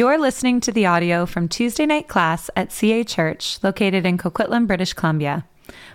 [0.00, 4.66] You're listening to the audio from Tuesday night class at CA Church, located in Coquitlam,
[4.66, 5.46] British Columbia.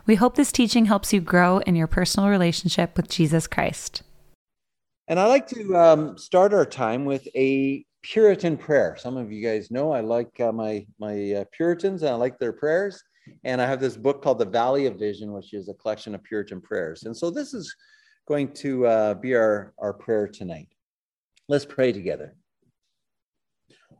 [0.06, 4.04] We hope this teaching helps you grow in your personal relationship with Jesus Christ.
[5.08, 8.96] And I like to um, start our time with a Puritan prayer.
[8.96, 12.38] Some of you guys know I like uh, my my uh, Puritans and I like
[12.38, 13.04] their prayers.
[13.44, 16.22] And I have this book called The Valley of Vision, which is a collection of
[16.22, 17.06] Puritan prayers.
[17.06, 17.76] And so this is
[18.28, 20.68] going to uh, be our, our prayer tonight.
[21.50, 22.36] Let's pray together.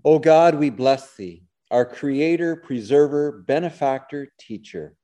[0.06, 4.96] O God, we bless thee, our creator, preserver, benefactor, teacher.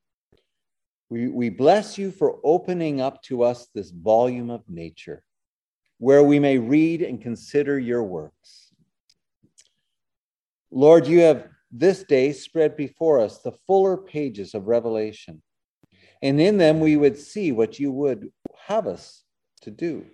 [1.09, 5.23] We, we bless you for opening up to us this volume of nature
[5.97, 8.73] where we may read and consider your works.
[10.69, 15.41] Lord, you have this day spread before us the fuller pages of Revelation,
[16.21, 18.31] and in them we would see what you would
[18.67, 19.23] have us
[19.61, 20.05] to do,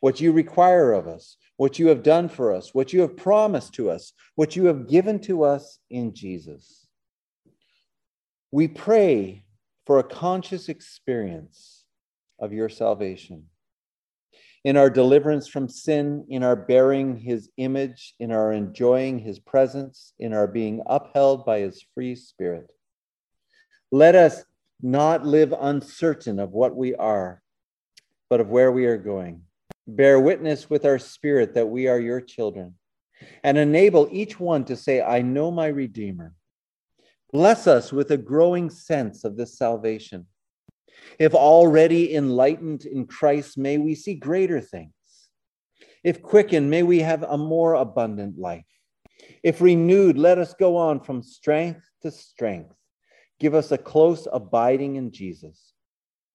[0.00, 3.74] what you require of us, what you have done for us, what you have promised
[3.74, 6.86] to us, what you have given to us in Jesus.
[8.50, 9.44] We pray
[9.84, 11.84] for a conscious experience
[12.38, 13.44] of your salvation
[14.64, 20.14] in our deliverance from sin, in our bearing his image, in our enjoying his presence,
[20.18, 22.70] in our being upheld by his free spirit.
[23.92, 24.44] Let us
[24.80, 27.42] not live uncertain of what we are,
[28.30, 29.42] but of where we are going.
[29.96, 32.74] Bear witness with our spirit that we are your children,
[33.42, 36.34] and enable each one to say, I know my Redeemer.
[37.32, 40.26] Bless us with a growing sense of this salvation
[41.18, 44.92] if already enlightened in Christ, may we see greater things.
[46.02, 48.64] If quickened, may we have a more abundant life.
[49.42, 52.74] If renewed, let us go on from strength to strength.
[53.38, 55.72] Give us a close abiding in Jesus,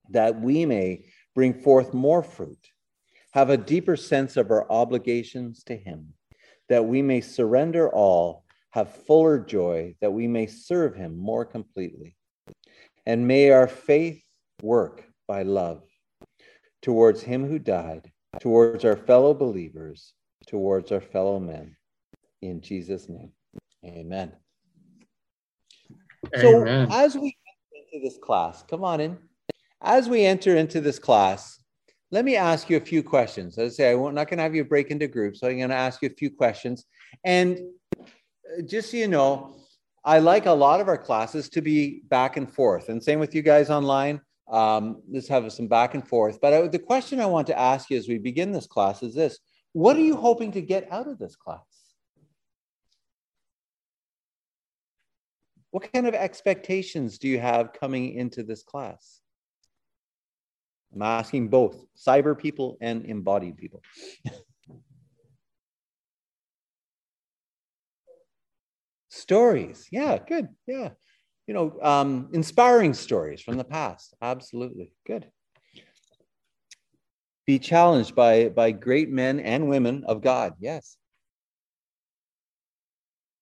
[0.09, 2.59] that we may bring forth more fruit,
[3.35, 6.13] have a deeper sense of our obligations to Him,
[6.69, 12.15] that we may surrender all, have fuller joy, that we may serve Him more completely.
[13.05, 14.23] And may our faith
[14.63, 15.83] work by love
[16.81, 20.13] towards him who died, towards our fellow believers,
[20.47, 21.75] towards our fellow men.
[22.41, 23.31] In Jesus' name,
[23.83, 24.31] amen.
[26.37, 26.87] amen.
[26.89, 29.17] So, as we enter into this class, come on in.
[29.81, 31.59] As we enter into this class,
[32.11, 33.57] let me ask you a few questions.
[33.57, 35.69] As I say, I'm not going to have you break into groups, so I'm going
[35.69, 36.85] to ask you a few questions.
[37.23, 37.59] And
[37.99, 39.55] uh, just so you know,
[40.03, 42.89] I like a lot of our classes to be back and forth.
[42.89, 44.21] And same with you guys online.
[44.47, 46.39] Um, let's have some back and forth.
[46.39, 49.15] But I, the question I want to ask you as we begin this class is
[49.15, 49.39] this
[49.73, 51.59] What are you hoping to get out of this class?
[55.71, 59.21] What kind of expectations do you have coming into this class?
[60.95, 63.81] I'm asking both cyber people and embodied people.
[69.09, 69.87] Stories.
[69.91, 70.47] Yeah, good.
[70.65, 70.89] Yeah
[71.47, 74.15] you know, um, inspiring stories from the past.
[74.21, 74.91] Absolutely.
[75.05, 75.29] Good.
[77.45, 80.53] Be challenged by, by great men and women of God.
[80.59, 80.97] Yes.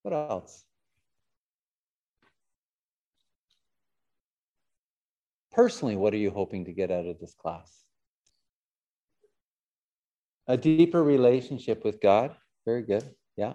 [0.01, 0.62] What else?
[5.53, 7.71] Personally, what are you hoping to get out of this class?
[10.47, 12.35] A deeper relationship with God.
[12.65, 13.03] Very good.
[13.37, 13.53] Yeah.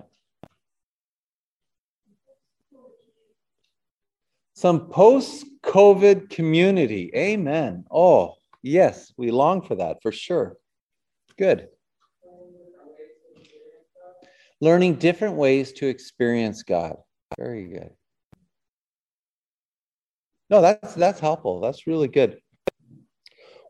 [4.58, 7.12] some post COVID community.
[7.14, 7.84] Amen.
[7.92, 10.56] Oh, yes, we long for that for sure.
[11.38, 11.68] Good.
[14.60, 16.96] Learning different ways to experience God.
[17.38, 17.90] Very good.
[20.50, 21.60] No, that's that's helpful.
[21.60, 22.40] That's really good.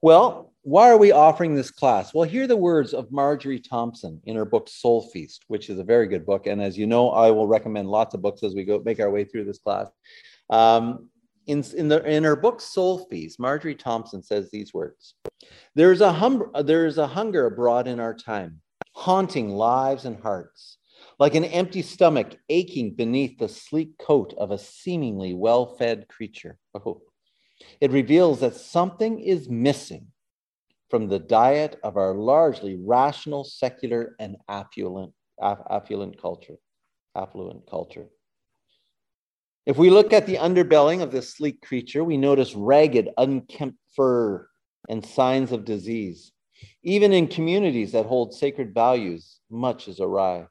[0.00, 2.12] Well, why are we offering this class?
[2.14, 5.84] Well, hear the words of Marjorie Thompson in her book Soul Feast, which is a
[5.84, 6.46] very good book.
[6.46, 9.10] And as you know, I will recommend lots of books as we go make our
[9.10, 9.88] way through this class.
[10.50, 11.08] Um,
[11.46, 15.14] in, in, the, in her book Soul Feast, Marjorie Thompson says these words
[15.74, 18.60] There is, a hum, there is a hunger abroad in our time,
[18.92, 20.77] haunting lives and hearts,
[21.18, 26.58] like an empty stomach aching beneath the sleek coat of a seemingly well fed creature.
[26.74, 27.02] Oh.
[27.80, 30.06] It reveals that something is missing
[30.88, 35.12] from the diet of our largely rational, secular, and affluent,
[35.42, 36.56] affluent culture.
[37.16, 38.06] Affluent culture.
[39.66, 44.48] If we look at the underbelly of this sleek creature, we notice ragged, unkempt fur
[44.88, 46.32] and signs of disease.
[46.82, 50.46] Even in communities that hold sacred values, much is awry.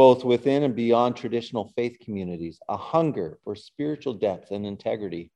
[0.00, 5.30] Both within and beyond traditional faith communities, a hunger for spiritual depth and integrity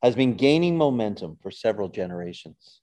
[0.00, 2.82] has been gaining momentum for several generations.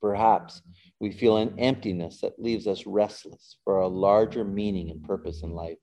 [0.00, 0.62] Perhaps
[1.00, 5.54] we feel an emptiness that leaves us restless for a larger meaning and purpose in
[5.54, 5.78] life.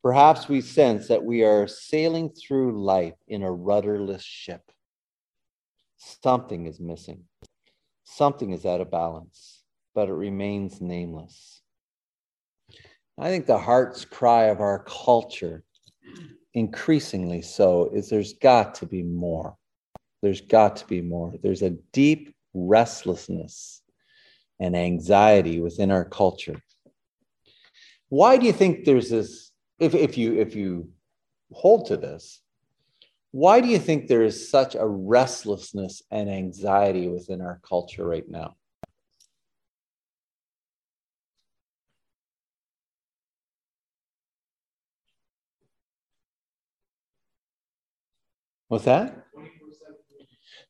[0.00, 4.62] Perhaps we sense that we are sailing through life in a rudderless ship.
[5.96, 7.24] Something is missing,
[8.04, 11.63] something is out of balance, but it remains nameless.
[13.18, 15.62] I think the heart's cry of our culture,
[16.52, 19.56] increasingly so, is there's got to be more.
[20.22, 21.34] There's got to be more.
[21.42, 23.82] There's a deep restlessness
[24.58, 26.60] and anxiety within our culture.
[28.08, 29.52] Why do you think there's this?
[29.78, 30.90] If, if you if you
[31.52, 32.42] hold to this,
[33.32, 38.28] why do you think there is such a restlessness and anxiety within our culture right
[38.28, 38.56] now?
[48.74, 49.24] What's that?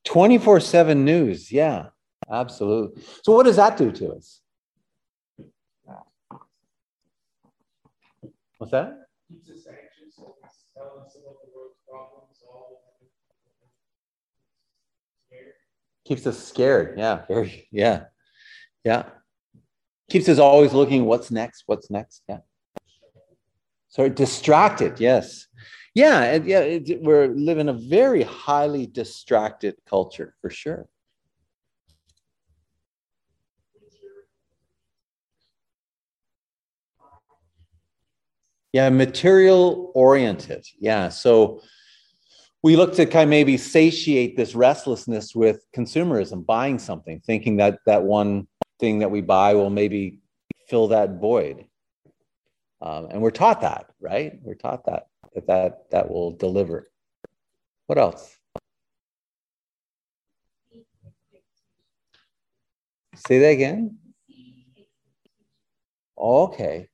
[0.04, 1.50] 24 7 news.
[1.50, 1.86] Yeah,
[2.30, 3.02] absolutely.
[3.22, 4.42] So, what does that do to us?
[8.58, 9.06] What's that?
[9.32, 10.16] Keeps us anxious,
[10.76, 12.82] telling us about the world's problems, all
[16.04, 16.98] Keeps us scared.
[16.98, 18.04] Yeah, very, yeah,
[18.84, 19.04] yeah.
[20.10, 22.22] Keeps us always looking what's next, what's next.
[22.28, 22.40] Yeah.
[23.88, 25.00] Sorry, distracted.
[25.00, 25.46] Yes.
[25.94, 30.88] Yeah, yeah, it, we're living a very highly distracted culture for sure.
[38.72, 40.66] Yeah, material oriented.
[40.80, 41.08] Yeah.
[41.10, 41.60] So
[42.64, 47.78] we look to kind of maybe satiate this restlessness with consumerism, buying something, thinking that
[47.86, 48.48] that one
[48.80, 50.18] thing that we buy will maybe
[50.68, 51.66] fill that void.
[52.82, 54.40] Um, and we're taught that, right?
[54.42, 56.90] We're taught that that that, that will deliver.
[57.86, 58.36] What else?
[63.26, 63.98] Say that again.
[66.16, 66.88] Okay.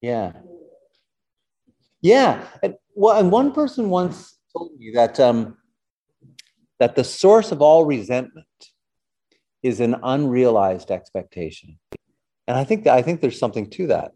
[0.00, 0.32] Yeah.
[2.00, 2.46] Yeah.
[2.62, 5.56] And, well, and one person once told me that um,
[6.78, 8.46] that the source of all resentment
[9.62, 11.78] is an unrealized expectation.
[12.48, 14.12] And I think that, I think there's something to that.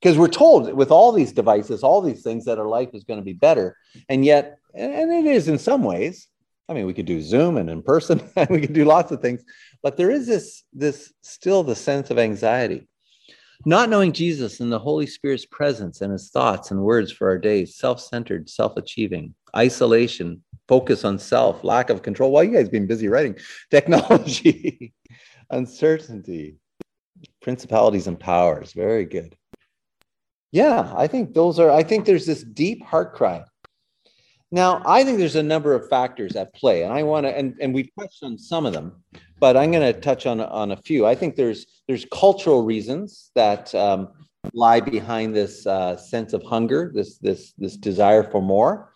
[0.00, 3.20] Because we're told with all these devices, all these things that our life is going
[3.20, 3.76] to be better.
[4.08, 6.26] And yet, and it is in some ways.
[6.68, 9.20] I mean, we could do Zoom and in person, and we could do lots of
[9.20, 9.44] things,
[9.82, 12.88] but there is this, this still the sense of anxiety
[13.66, 17.38] not knowing Jesus and the Holy Spirit's presence and his thoughts and words for our
[17.38, 22.30] days, self centered, self achieving, isolation, focus on self, lack of control.
[22.30, 23.38] Why well, you guys been busy writing?
[23.70, 24.92] Technology,
[25.50, 26.56] uncertainty,
[27.42, 28.72] principalities and powers.
[28.72, 29.36] Very good.
[30.52, 33.44] Yeah, I think those are, I think there's this deep heart cry.
[34.52, 37.56] Now, I think there's a number of factors at play, and I want to, and,
[37.60, 39.02] and we touched on some of them
[39.44, 41.06] but I'm going to touch on on a few.
[41.06, 44.08] I think there's there's cultural reasons that um,
[44.52, 48.92] lie behind this uh, sense of hunger, this this this desire for more.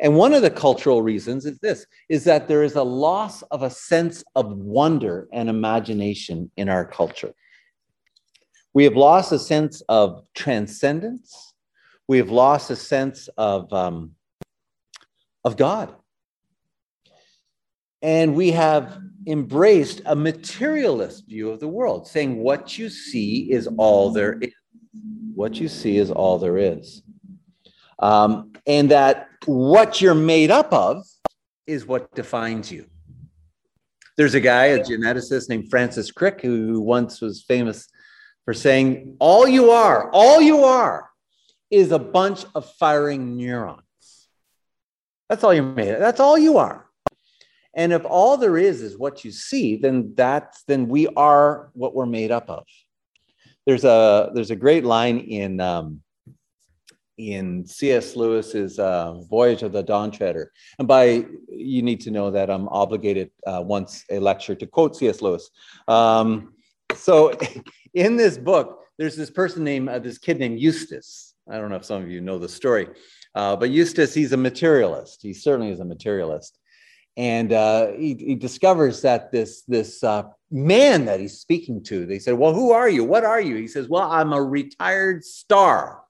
[0.00, 3.62] And one of the cultural reasons is this is that there is a loss of
[3.62, 7.32] a sense of wonder and imagination in our culture.
[8.74, 11.54] We have lost a sense of transcendence.
[12.08, 14.16] We have lost a sense of, um,
[15.44, 15.94] of God.
[18.02, 23.68] And we have embraced a materialist view of the world, saying what you see is
[23.78, 24.52] all there is.
[25.34, 27.02] What you see is all there is.
[27.98, 31.04] Um, and that what you're made up of
[31.66, 32.86] is what defines you.
[34.16, 37.88] There's a guy, a geneticist named Francis Crick, who once was famous
[38.44, 41.10] for saying, All you are, all you are
[41.70, 43.80] is a bunch of firing neurons.
[45.28, 45.98] That's all you're made.
[45.98, 46.86] That's all you are.
[47.74, 51.94] And if all there is is what you see, then that's then we are what
[51.94, 52.64] we're made up of.
[53.66, 56.00] There's a there's a great line in um,
[57.18, 58.16] in C.S.
[58.16, 62.68] Lewis's uh, Voyage of the Dawn Treader, and by you need to know that I'm
[62.68, 65.20] obligated uh, once a lecture to quote C.S.
[65.22, 65.50] Lewis.
[65.88, 66.53] Um,
[66.94, 67.32] so,
[67.94, 71.34] in this book, there's this person named uh, this kid named Eustace.
[71.50, 72.88] I don't know if some of you know the story,
[73.34, 75.20] uh, but Eustace, he's a materialist.
[75.22, 76.58] He certainly is a materialist
[77.16, 82.18] and uh, he, he, discovers that this this uh, man that he's speaking to they
[82.18, 86.02] said well who are you what are you he says well i'm a retired star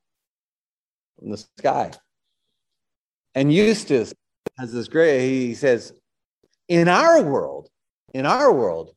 [1.18, 1.90] from the sky
[3.34, 4.14] and eustace
[4.58, 5.92] has this great he says
[6.68, 7.68] in our world
[8.14, 8.94] in our world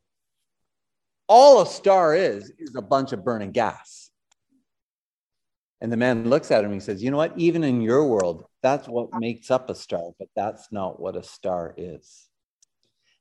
[1.28, 4.10] all a star is is a bunch of burning gas
[5.82, 8.06] and the man looks at him and he says you know what even in your
[8.06, 12.28] world that's what makes up a star, but that's not what a star is.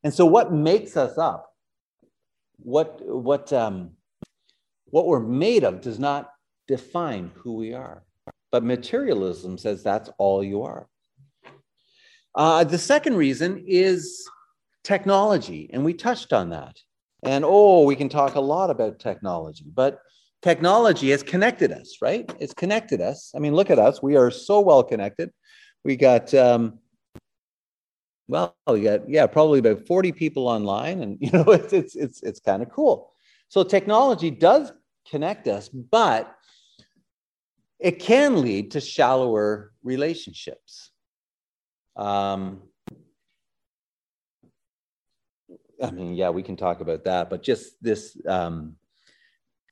[0.02, 1.52] And so, what makes us up?
[2.58, 3.92] What what um,
[4.86, 6.32] what we're made of does not
[6.66, 8.02] define who we are.
[8.50, 10.88] But materialism says that's all you are.
[12.34, 14.28] Uh, the second reason is
[14.82, 16.76] technology, and we touched on that.
[17.26, 20.00] And oh, we can talk a lot about technology, but
[20.42, 22.30] technology has connected us, right?
[22.38, 23.32] It's connected us.
[23.34, 24.00] I mean, look at us.
[24.00, 25.32] We are so well connected.
[25.84, 26.78] We got, um,
[28.28, 32.22] well, we got, yeah, probably about 40 people online, and you know, it's it's it's,
[32.22, 33.10] it's kind of cool.
[33.48, 34.72] So technology does
[35.10, 36.32] connect us, but
[37.80, 40.90] it can lead to shallower relationships.
[41.96, 42.62] Um,
[45.82, 48.76] I mean, yeah, we can talk about that, but just this, um,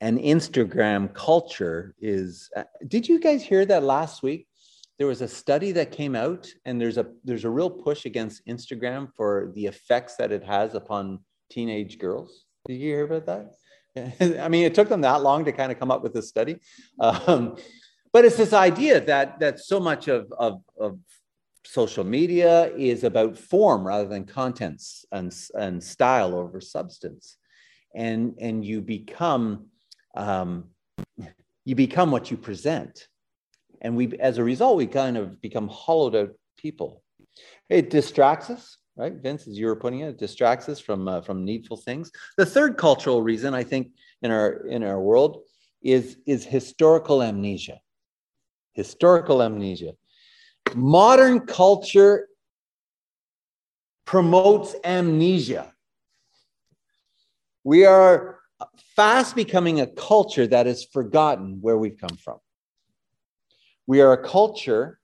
[0.01, 2.49] an Instagram culture is.
[2.55, 4.47] Uh, did you guys hear that last week?
[4.97, 8.45] There was a study that came out, and there's a there's a real push against
[8.45, 11.19] Instagram for the effects that it has upon
[11.49, 12.45] teenage girls.
[12.67, 13.55] Did you hear about that?
[14.41, 16.57] I mean, it took them that long to kind of come up with this study.
[16.99, 17.57] Um,
[18.11, 20.99] but it's this idea that that so much of, of, of
[21.65, 27.37] social media is about form rather than contents and, and style over substance.
[27.95, 29.67] And and you become
[30.15, 30.65] um,
[31.63, 33.07] you become what you present.
[33.81, 37.03] And we as a result we kind of become hollowed out people.
[37.69, 39.13] It distracts us right?
[39.13, 42.11] Vince as you were putting it, it distracts us from uh, from needful things.
[42.37, 43.91] The third cultural reason i think
[44.21, 45.43] in our in our world
[45.81, 47.79] is is historical amnesia.
[48.73, 49.93] Historical amnesia.
[50.73, 52.27] Modern culture
[54.05, 55.73] promotes amnesia.
[57.63, 58.39] We are
[58.95, 62.37] fast becoming a culture that has forgotten where we've come from.
[63.87, 64.99] We are a culture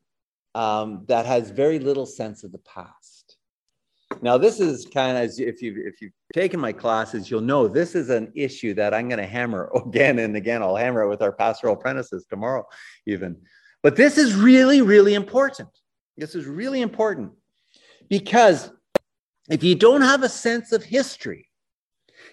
[0.55, 3.37] um, that has very little sense of the past.
[4.21, 7.95] Now, this is kind of if you've if you've taken my classes, you'll know this
[7.95, 10.61] is an issue that I'm going to hammer again and again.
[10.61, 12.65] I'll hammer it with our pastoral apprentices tomorrow,
[13.05, 13.37] even.
[13.83, 15.69] But this is really, really important.
[16.17, 17.31] This is really important
[18.09, 18.71] because
[19.49, 21.49] if you don't have a sense of history,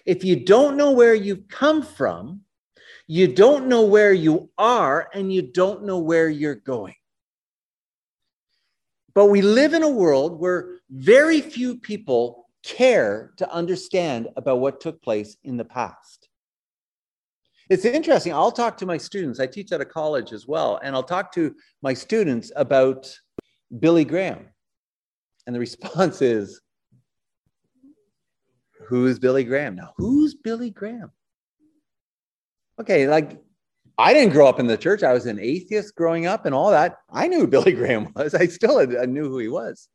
[0.05, 2.41] if you don't know where you've come from,
[3.07, 6.93] you don't know where you are, and you don't know where you're going.
[9.15, 14.79] But we live in a world where very few people care to understand about what
[14.79, 16.28] took place in the past.
[17.69, 18.33] It's interesting.
[18.33, 19.39] I'll talk to my students.
[19.39, 23.15] I teach at a college as well, and I'll talk to my students about
[23.79, 24.47] Billy Graham.
[25.45, 26.61] And the response is,
[28.87, 29.75] Who's Billy Graham?
[29.75, 31.11] Now, who's Billy Graham?
[32.81, 33.39] Okay, like
[33.99, 35.03] I didn't grow up in the church.
[35.03, 36.97] I was an atheist growing up and all that.
[37.11, 38.33] I knew Billy Graham was.
[38.33, 39.89] I still knew who he was.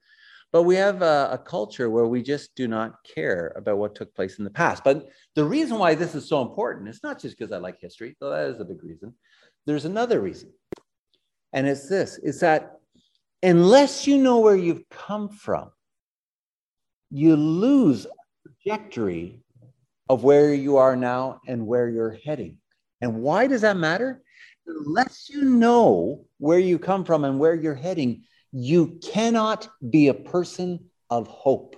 [0.55, 4.15] But we have a, a, culture where we just do not care about what took
[4.15, 4.85] place in the past.
[4.85, 8.17] But the reason why this is so important is not just because I like history,
[8.21, 9.15] though that is a big reason.
[9.67, 10.53] There's another reason.
[11.53, 12.77] And it's this is that
[13.43, 15.73] unless you know where you've come from,
[17.11, 18.07] you lose
[18.63, 19.41] trajectory
[20.09, 22.59] of where you are now and where you're heading.
[23.01, 24.23] And why does that matter?
[24.69, 28.23] Unless you know where you come from and where you're heading,
[28.57, 31.75] you cannot be a person of hope.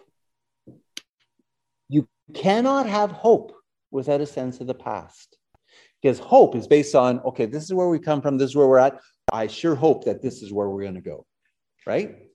[1.89, 3.57] You cannot have hope
[3.91, 5.39] without a sense of the past.
[6.03, 8.67] Because hope is based on, okay, this is where we come from, this is where
[8.67, 9.01] we're at.
[9.33, 11.25] I sure hope that this is where we're going to go,
[11.87, 12.26] right?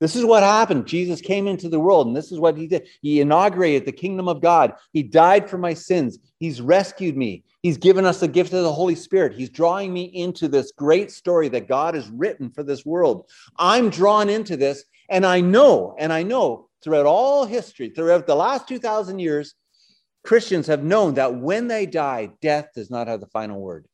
[0.00, 0.86] This is what happened.
[0.86, 2.88] Jesus came into the world, and this is what he did.
[3.00, 4.74] He inaugurated the kingdom of God.
[4.92, 6.18] He died for my sins.
[6.38, 7.44] He's rescued me.
[7.62, 9.34] He's given us the gift of the Holy Spirit.
[9.34, 13.30] He's drawing me into this great story that God has written for this world.
[13.56, 18.34] I'm drawn into this, and I know, and I know throughout all history, throughout the
[18.34, 19.54] last 2,000 years,
[20.24, 23.86] Christians have known that when they die, death does not have the final word.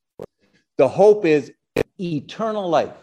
[0.78, 1.52] The hope is
[2.00, 2.96] eternal life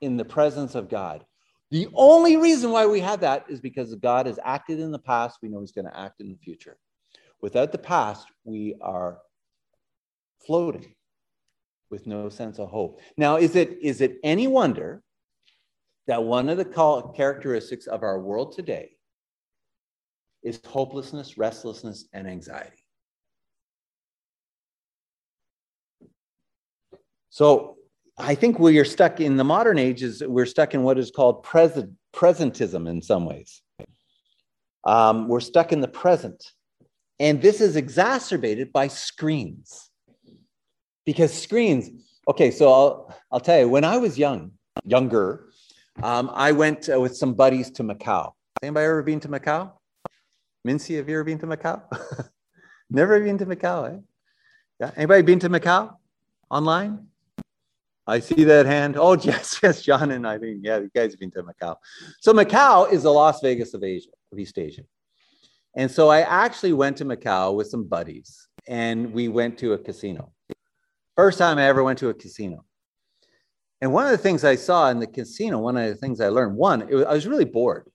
[0.00, 1.24] in the presence of God.
[1.70, 5.38] The only reason why we have that is because God has acted in the past.
[5.40, 6.78] We know He's going to act in the future.
[7.40, 9.18] Without the past, we are
[10.44, 10.94] floating
[11.90, 13.00] with no sense of hope.
[13.16, 15.02] Now, is it, is it any wonder
[16.06, 18.90] that one of the characteristics of our world today
[20.42, 22.84] is hopelessness, restlessness, and anxiety?
[27.30, 27.76] So,
[28.22, 31.10] I think we are stuck in the modern age is we're stuck in what is
[31.10, 33.62] called present, presentism in some ways.
[34.84, 36.52] Um, we're stuck in the present.
[37.18, 39.90] And this is exacerbated by screens.
[41.06, 41.90] Because screens,
[42.28, 44.52] okay, so I'll, I'll tell you, when I was young,
[44.84, 45.46] younger,
[46.02, 48.32] um, I went uh, with some buddies to Macau.
[48.62, 49.72] Anybody ever been to Macau?
[50.66, 51.82] Mincy, have you ever been to Macau?
[52.90, 53.98] Never been to Macau, eh?
[54.78, 54.90] Yeah.
[54.96, 55.96] Anybody been to Macau
[56.50, 57.09] online?
[58.06, 58.96] I see that hand.
[58.98, 60.60] Oh, yes, yes, John and Eileen.
[60.62, 61.76] Yeah, you guys have been to Macau.
[62.20, 64.82] So Macau is the Las Vegas of Asia, of East Asia.
[65.76, 69.78] And so I actually went to Macau with some buddies and we went to a
[69.78, 70.32] casino.
[71.16, 72.64] First time I ever went to a casino.
[73.80, 76.28] And one of the things I saw in the casino, one of the things I
[76.28, 77.90] learned, one, was, I was really bored.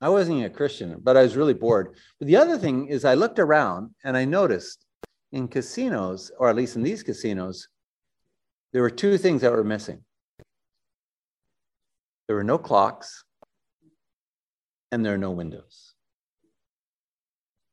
[0.00, 1.96] I wasn't a Christian, but I was really bored.
[2.18, 4.86] But the other thing is, I looked around and I noticed
[5.32, 7.68] in casinos, or at least in these casinos,
[8.72, 10.04] there were two things that were missing
[12.30, 13.24] there were no clocks,
[14.92, 15.94] and there are no windows.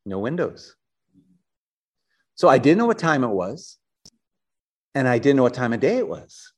[0.04, 0.76] No windows.
[2.34, 3.78] So I didn't know what time it was,
[4.96, 6.54] and I didn't know what time of day it was.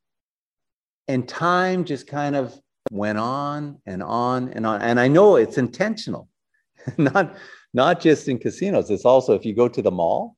[1.09, 2.57] And time just kind of
[2.89, 4.81] went on and on and on.
[4.81, 6.29] And I know it's intentional,
[6.97, 7.35] not,
[7.73, 8.89] not just in casinos.
[8.89, 10.37] It's also if you go to the mall,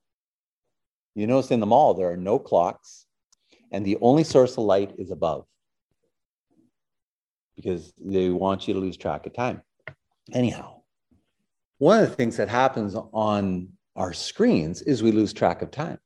[1.14, 3.01] you notice in the mall there are no clocks,
[3.72, 5.46] and the only source of light is above
[7.56, 9.62] because they want you to lose track of time.
[10.34, 10.82] Anyhow,
[11.78, 16.00] one of the things that happens on our screens is we lose track of time.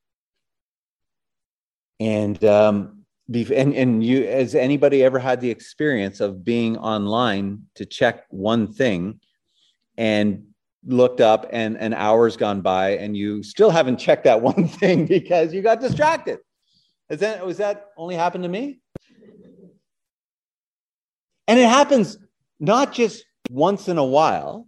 [2.00, 7.86] And um, and and you has anybody ever had the experience of being online to
[7.86, 9.20] check one thing
[9.98, 10.44] and
[10.86, 15.06] looked up and an hour's gone by and you still haven't checked that one thing
[15.06, 16.40] because you got distracted
[17.10, 18.80] is that was that only happened to me?
[21.48, 22.18] And it happens
[22.60, 24.68] not just once in a while,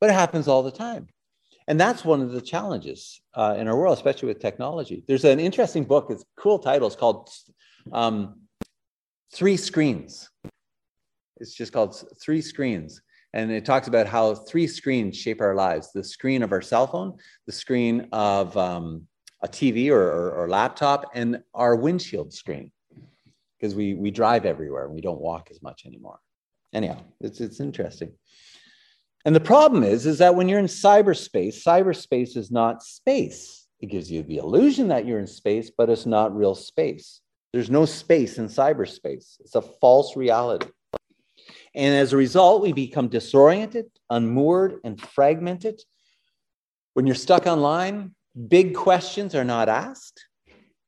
[0.00, 1.08] but it happens all the time.
[1.66, 5.04] And that's one of the challenges uh, in our world, especially with technology.
[5.06, 7.28] There's an interesting book, it's cool title, it's called
[7.92, 8.40] um,
[9.34, 10.30] Three Screens.
[11.36, 13.02] It's just called Three Screens.
[13.34, 16.86] And it talks about how three screens shape our lives the screen of our cell
[16.86, 19.06] phone, the screen of um,
[19.42, 22.72] a TV or, or, or laptop and our windshield screen
[23.58, 26.20] because we, we drive everywhere and we don't walk as much anymore.
[26.72, 28.12] Anyhow, it's, it's interesting.
[29.24, 33.66] And the problem is, is that when you're in cyberspace, cyberspace is not space.
[33.80, 37.20] It gives you the illusion that you're in space, but it's not real space.
[37.52, 39.36] There's no space in cyberspace.
[39.40, 40.68] It's a false reality.
[41.74, 45.80] And as a result, we become disoriented, unmoored, and fragmented.
[46.94, 48.14] When you're stuck online,
[48.46, 50.24] big questions are not asked.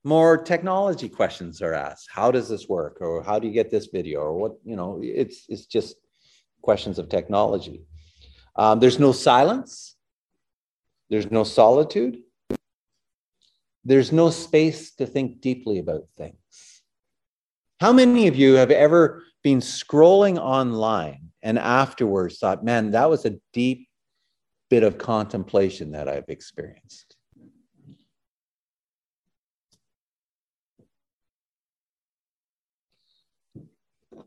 [0.04, 2.08] More technology questions are asked.
[2.10, 2.98] How does this work?
[3.00, 4.20] Or how do you get this video?
[4.20, 5.96] Or what, you know, it's, it's just
[6.62, 7.82] questions of technology.
[8.56, 9.96] Um, there's no silence.
[11.10, 12.18] There's no solitude.
[13.84, 16.82] There's no space to think deeply about things.
[17.80, 23.24] How many of you have ever been scrolling online and afterwards thought, man, that was
[23.24, 23.88] a deep
[24.68, 27.09] bit of contemplation that I've experienced?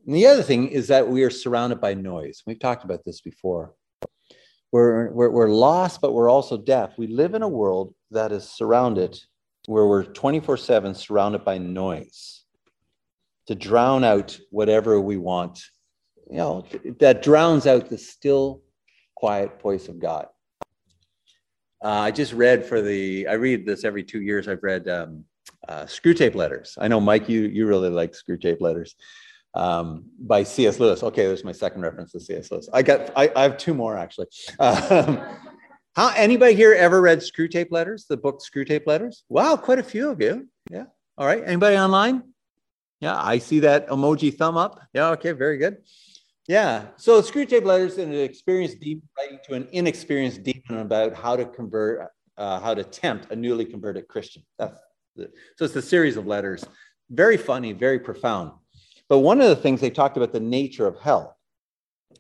[0.06, 2.44] And the other thing is that we are surrounded by noise.
[2.46, 3.74] We've talked about this before.
[4.72, 6.98] We're, we're, we're lost, but we're also deaf.
[6.98, 9.18] We live in a world that is surrounded,
[9.68, 12.44] where we're 24 7 surrounded by noise
[13.48, 15.62] to drown out whatever we want,
[16.30, 16.66] you know,
[17.00, 18.62] that drowns out the still,
[19.16, 20.28] quiet voice of God.
[21.84, 24.48] Uh, I just read for the, I read this every two years.
[24.48, 25.26] I've read um,
[25.68, 26.78] uh, Screwtape Letters.
[26.80, 28.96] I know, Mike, you, you really like Screwtape Letters
[29.56, 30.80] um, by C.S.
[30.80, 31.04] Lewis.
[31.04, 32.52] Okay, there's my second reference to C.S.
[32.52, 32.70] Lewis.
[32.74, 34.28] I got, I, I have two more actually.
[34.60, 35.22] Um,
[35.96, 38.06] how anybody here ever read Screwtape Letters?
[38.10, 39.24] The book Screwtape Letters?
[39.30, 40.50] Wow, quite a few of you.
[40.72, 40.86] Yeah.
[41.18, 41.44] All right.
[41.46, 42.24] Anybody online?
[43.00, 44.80] Yeah, I see that emoji thumb up.
[44.94, 45.10] Yeah.
[45.10, 45.34] Okay.
[45.34, 45.78] Very good.
[46.48, 46.88] Yeah.
[46.96, 51.46] So Screwtape Letters is an experienced demon writing to an inexperienced demon about how to
[51.46, 54.44] convert, uh, how to tempt a newly converted Christian.
[54.58, 54.78] That's
[55.16, 56.66] the, so it's a series of letters.
[57.12, 58.52] Very funny, very profound.
[59.10, 61.38] But one of the things they talked about the nature of hell,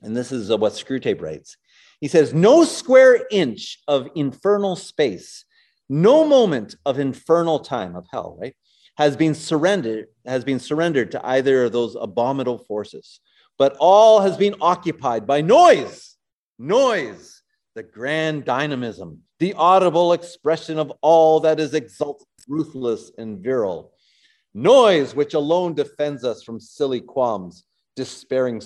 [0.02, 1.58] and this is what Screwtape writes.
[2.02, 5.46] He says, No square inch of infernal space,
[5.90, 8.56] no moment of infernal time of hell, right,
[8.98, 13.20] has been surrendered, has been surrendered to either of those abominable forces,
[13.58, 16.18] but all has been occupied by noise,
[16.60, 17.42] noise,
[17.76, 23.93] the grand dynamism, the audible expression of all that is exalted, ruthless, and virile
[24.54, 28.62] Noise, which alone defends us from silly qualms, despairing,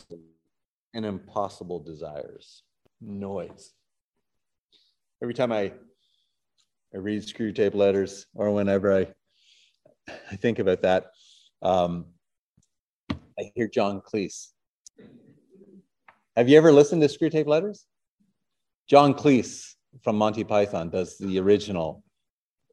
[0.93, 2.63] and impossible desires.
[2.99, 3.73] Noise.
[5.21, 5.71] Every time I,
[6.93, 9.07] I read Screwtape letters or whenever I,
[10.31, 11.11] I think about that,
[11.61, 12.07] um,
[13.39, 14.47] I hear John Cleese.
[16.35, 17.85] Have you ever listened to Screwtape letters?
[18.87, 22.03] John Cleese from Monty Python does the original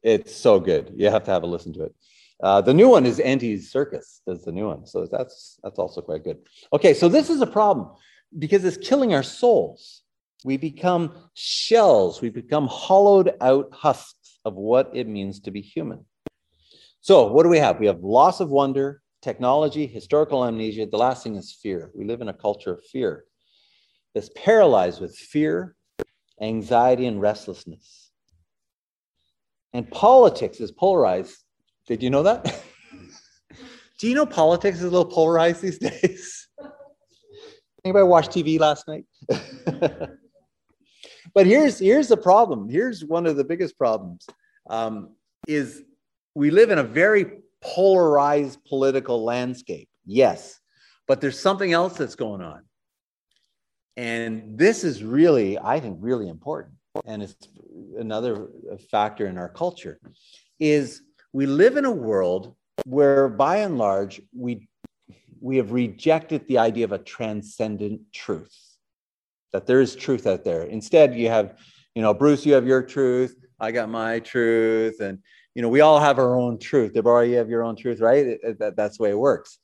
[0.03, 0.93] It's so good.
[0.95, 1.95] You have to have a listen to it.
[2.41, 6.01] Uh, the new one is Andy Serkis does the new one, so that's that's also
[6.01, 6.37] quite good.
[6.73, 7.91] Okay, so this is a problem
[8.37, 10.01] because it's killing our souls.
[10.43, 12.21] We become shells.
[12.21, 16.05] We become hollowed out husks of what it means to be human.
[17.01, 17.79] So, what do we have?
[17.79, 20.87] We have loss of wonder, technology, historical amnesia.
[20.87, 21.91] The last thing is fear.
[21.95, 23.25] We live in a culture of fear
[24.13, 25.75] that's paralyzed with fear,
[26.41, 28.11] anxiety, and restlessness.
[29.73, 31.37] And politics is polarized.
[31.87, 32.43] Did you know that?
[33.99, 36.47] Do you know politics is a little polarized these days?
[37.83, 39.05] Anybody watch TV last night?
[41.33, 42.67] but here's here's the problem.
[42.67, 44.25] Here's one of the biggest problems:
[44.69, 45.11] um,
[45.47, 45.83] is
[46.33, 47.25] we live in a very
[47.61, 49.87] polarized political landscape.
[50.05, 50.59] Yes,
[51.07, 52.63] but there's something else that's going on,
[53.95, 56.73] and this is really, I think, really important.
[57.05, 57.35] And it's
[57.97, 58.47] another
[58.89, 59.99] factor in our culture
[60.59, 61.01] is
[61.35, 64.69] we live in a world where, by and large, we
[65.41, 68.57] we have rejected the idea of a transcendent truth
[69.51, 70.63] that there is truth out there.
[70.63, 71.59] Instead you have
[71.93, 75.19] you know bruce you have your truth i got my truth and
[75.55, 76.93] you know we all have our own truth.
[76.93, 78.25] Deborah you have your own truth right?
[78.25, 79.59] It, it, that, that's the way it works.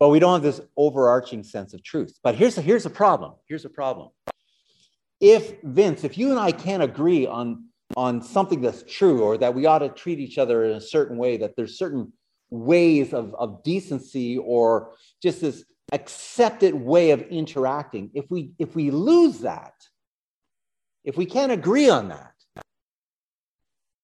[0.00, 2.18] But we don't have this overarching sense of truth.
[2.24, 3.34] But here's a, here's a problem.
[3.48, 4.08] Here's a problem.
[5.20, 9.54] If vince if you and i can't agree on on something that's true or that
[9.54, 12.12] we ought to treat each other in a certain way that there's certain
[12.50, 18.10] ways of, of decency or just this accepted way of interacting.
[18.14, 19.74] If we if we lose that
[21.04, 22.32] if we can't agree on that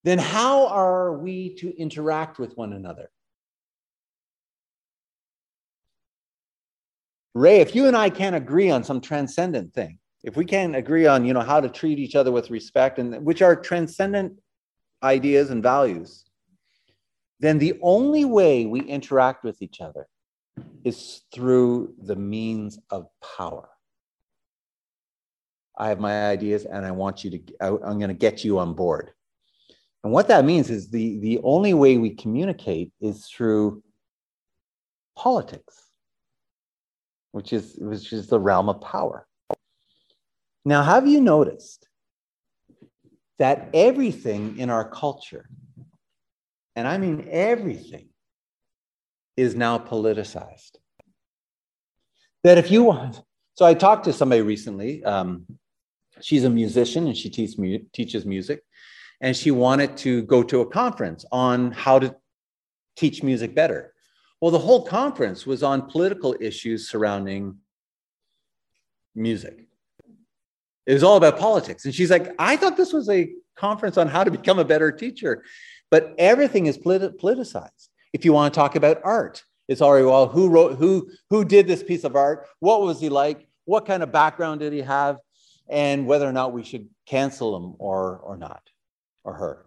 [0.05, 3.11] then how are we to interact with one another?
[7.35, 9.99] Ray if you and i can't agree on some transcendent thing
[10.29, 13.25] if we can't agree on you know how to treat each other with respect and
[13.25, 14.33] which are transcendent
[15.03, 16.25] ideas and values
[17.41, 20.09] then the only way we interact with each other
[20.85, 23.69] is through the means of power.
[25.79, 28.75] I have my ideas and I want you to, I'm going to get you on
[28.75, 29.13] board.
[30.03, 33.83] And what that means is the, the only way we communicate is through
[35.17, 35.85] politics,
[37.31, 39.28] which is, which is the realm of power.
[40.69, 41.89] Now, have you noticed
[43.39, 45.49] that everything in our culture
[46.79, 48.09] and I mean everything,
[49.39, 50.73] is now politicized.
[52.43, 53.23] That if you want,
[53.55, 55.03] so I talked to somebody recently.
[55.05, 55.47] Um,
[56.21, 57.57] she's a musician and she teach,
[57.93, 58.63] teaches music,
[59.21, 62.17] and she wanted to go to a conference on how to
[62.97, 63.95] teach music better.
[64.41, 67.59] Well, the whole conference was on political issues surrounding
[69.15, 69.68] music.
[70.89, 71.85] It was all about politics.
[71.85, 74.91] And she's like, I thought this was a conference on how to become a better
[74.91, 75.45] teacher.
[75.91, 77.89] But everything is politicized.
[78.15, 81.67] If you want to talk about art, it's already well, who wrote, who, who did
[81.67, 82.47] this piece of art?
[82.61, 83.47] What was he like?
[83.67, 85.19] What kind of background did he have?
[85.69, 88.63] And whether or not we should cancel him or, or not,
[89.25, 89.67] or her.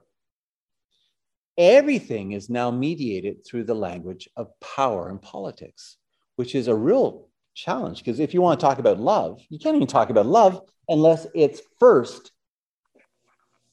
[1.56, 5.98] Everything is now mediated through the language of power and politics,
[6.36, 8.00] which is a real challenge.
[8.00, 11.28] Because if you want to talk about love, you can't even talk about love unless
[11.34, 12.32] it's first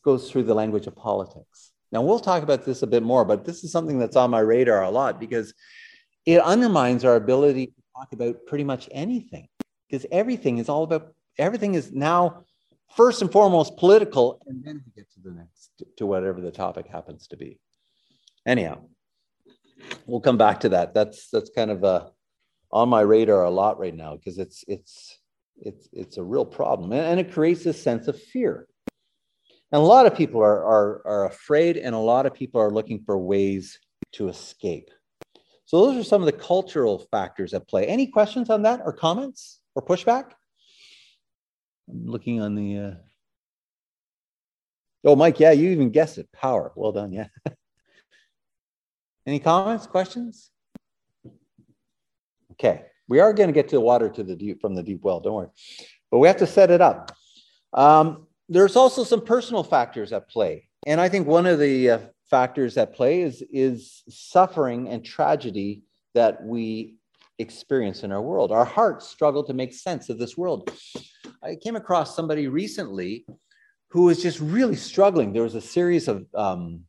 [0.05, 1.73] goes through the language of politics.
[1.91, 4.41] Now, we'll talk about this a bit more, but this is something that's on my
[4.41, 5.55] radar a lot because
[6.27, 9.49] it undermines our ability to talk about pretty much anything
[9.89, 12.45] because everything is all about, everything is now
[12.95, 16.87] first and foremost political, and then we get to the next, to whatever the topic
[16.87, 17.59] happens to be.
[18.47, 18.81] Anyhow,
[20.07, 20.95] we'll come back to that.
[20.95, 22.07] That's that's kind of uh,
[22.71, 25.19] on my radar a lot right now because it's it's
[25.57, 28.67] it's it's a real problem, and it creates a sense of fear.
[29.71, 32.71] And a lot of people are, are, are afraid, and a lot of people are
[32.71, 33.79] looking for ways
[34.13, 34.91] to escape.
[35.67, 37.87] So, those are some of the cultural factors at play.
[37.87, 40.31] Any questions on that, or comments, or pushback?
[41.91, 42.79] I'm looking on the.
[42.79, 42.95] Uh...
[45.05, 46.33] Oh, Mike, yeah, you even guessed it.
[46.33, 46.73] Power.
[46.75, 47.13] Well done.
[47.13, 47.29] Yeah.
[49.27, 50.51] Any comments, questions?
[52.61, 55.03] Okay, we are going to get to the water to the deep from the deep
[55.03, 55.21] well.
[55.21, 55.49] Don't worry,
[56.11, 57.13] but we have to set it up.
[57.73, 60.69] Um, there's also some personal factors at play.
[60.87, 61.99] And I think one of the uh,
[62.31, 65.83] factors at play is, is suffering and tragedy
[66.15, 66.97] that we
[67.39, 68.51] experience in our world.
[68.51, 70.71] Our hearts struggle to make sense of this world.
[71.43, 73.27] I came across somebody recently
[73.91, 75.33] who was just really struggling.
[75.33, 76.85] There was a series of um,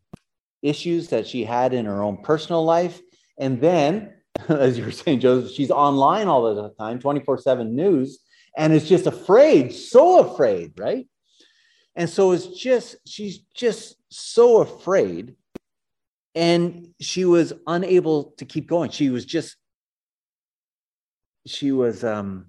[0.62, 3.00] issues that she had in her own personal life.
[3.38, 4.14] And then,
[4.50, 8.20] as you were saying, Joseph, she's online all the time, 24 7 news,
[8.58, 11.08] and is just afraid, so afraid, right?
[11.96, 15.36] And so it's just, she's just so afraid
[16.36, 18.92] and she was unable to keep going.
[18.92, 19.58] She was just,
[21.46, 22.48] she was um,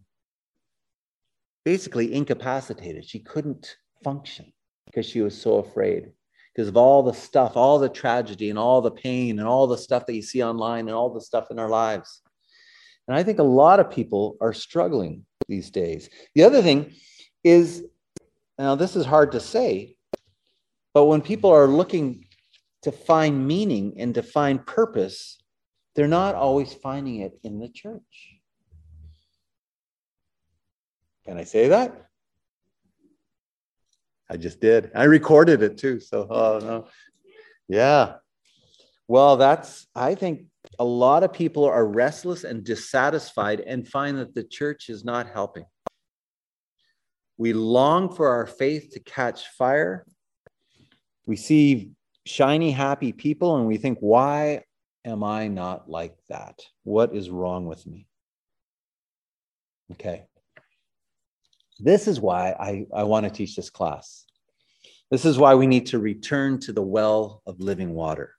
[1.65, 3.05] basically incapacitated.
[3.09, 4.53] She couldn't function
[4.87, 6.13] because she was so afraid
[6.61, 9.79] because of all the stuff, all the tragedy and all the pain and all the
[9.79, 12.21] stuff that you see online and all the stuff in our lives.
[13.09, 16.11] And I think a lot of people are struggling these days.
[16.35, 16.93] The other thing
[17.43, 17.83] is
[18.59, 19.97] now, this is hard to say,
[20.93, 22.27] but when people are looking
[22.83, 25.39] to find meaning and to find purpose,
[25.97, 28.37] they're not always finding it in the church.
[31.25, 32.10] Can I say that?
[34.31, 34.93] I just did.
[34.95, 35.99] I recorded it too.
[35.99, 36.87] So, oh no.
[37.69, 38.15] Yeah.
[39.09, 40.47] Well, that's, I think
[40.79, 45.29] a lot of people are restless and dissatisfied and find that the church is not
[45.29, 45.65] helping.
[47.39, 50.07] We long for our faith to catch fire.
[51.27, 51.91] We see
[52.25, 54.63] shiny, happy people and we think, why
[55.05, 56.61] am I not like that?
[56.85, 58.07] What is wrong with me?
[59.93, 60.27] Okay.
[61.83, 64.27] This is why I, I want to teach this class.
[65.11, 68.35] This is why we need to return to the well of living water.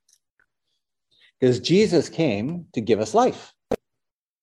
[1.39, 3.53] Because Jesus came to give us life,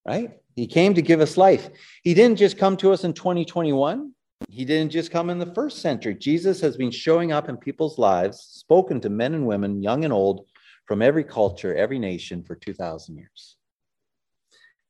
[0.07, 0.33] right?
[0.57, 1.71] He came to give us life.
[2.03, 4.13] He didn't just come to us in 2021.
[4.51, 6.15] He didn't just come in the first century.
[6.15, 10.13] Jesus has been showing up in people's lives, spoken to men and women, young and
[10.13, 10.47] old,
[10.87, 13.57] from every culture, every nation for 2,000 years.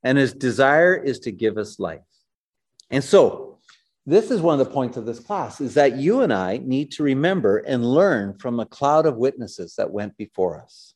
[0.02, 2.00] And his desire is to give us life.
[2.90, 3.57] And so,
[4.08, 6.90] this is one of the points of this class is that you and I need
[6.92, 10.94] to remember and learn from a cloud of witnesses that went before us.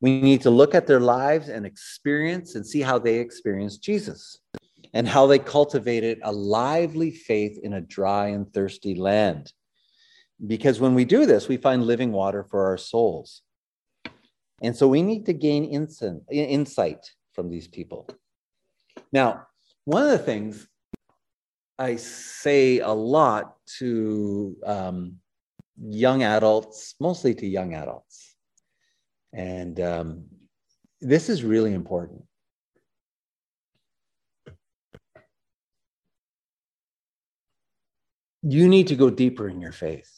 [0.00, 4.38] We need to look at their lives and experience and see how they experienced Jesus
[4.94, 9.52] and how they cultivated a lively faith in a dry and thirsty land.
[10.46, 13.42] Because when we do this, we find living water for our souls.
[14.62, 18.08] And so we need to gain insight from these people.
[19.12, 19.48] Now,
[19.84, 20.68] one of the things
[21.82, 25.16] I say a lot to um,
[25.80, 28.36] young adults, mostly to young adults,
[29.32, 30.24] and um,
[31.00, 32.22] this is really important.
[38.42, 40.10] you need to go deeper in your faith.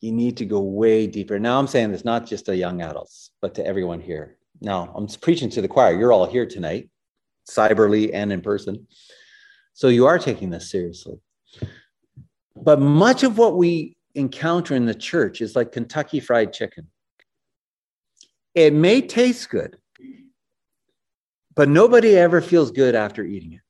[0.00, 1.38] You need to go way deeper.
[1.38, 4.38] Now, I'm saying this not just to young adults, but to everyone here.
[4.60, 5.98] Now, I'm preaching to the choir.
[5.98, 6.88] You're all here tonight,
[7.48, 8.86] cyberly and in person.
[9.72, 11.20] So you are taking this seriously.
[12.56, 16.88] But much of what we encounter in the church is like Kentucky Fried Chicken.
[18.54, 19.78] It may taste good,
[21.54, 23.60] but nobody ever feels good after eating it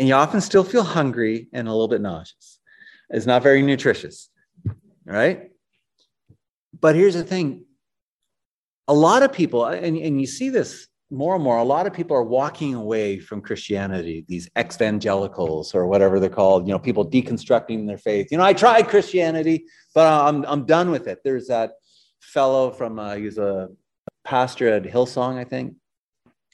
[0.00, 2.58] and you often still feel hungry and a little bit nauseous.
[3.10, 4.30] It's not very nutritious,
[5.04, 5.50] right?
[6.80, 7.66] But here's the thing
[8.88, 11.92] a lot of people, and, and you see this more and more, a lot of
[11.92, 17.08] people are walking away from Christianity, these evangelicals or whatever they're called, you know, people
[17.08, 18.30] deconstructing their faith.
[18.30, 21.18] You know, I tried Christianity, but I'm, I'm done with it.
[21.24, 21.72] There's that
[22.20, 23.70] fellow from, uh, he's a
[24.24, 25.74] pastor at Hillsong, I think.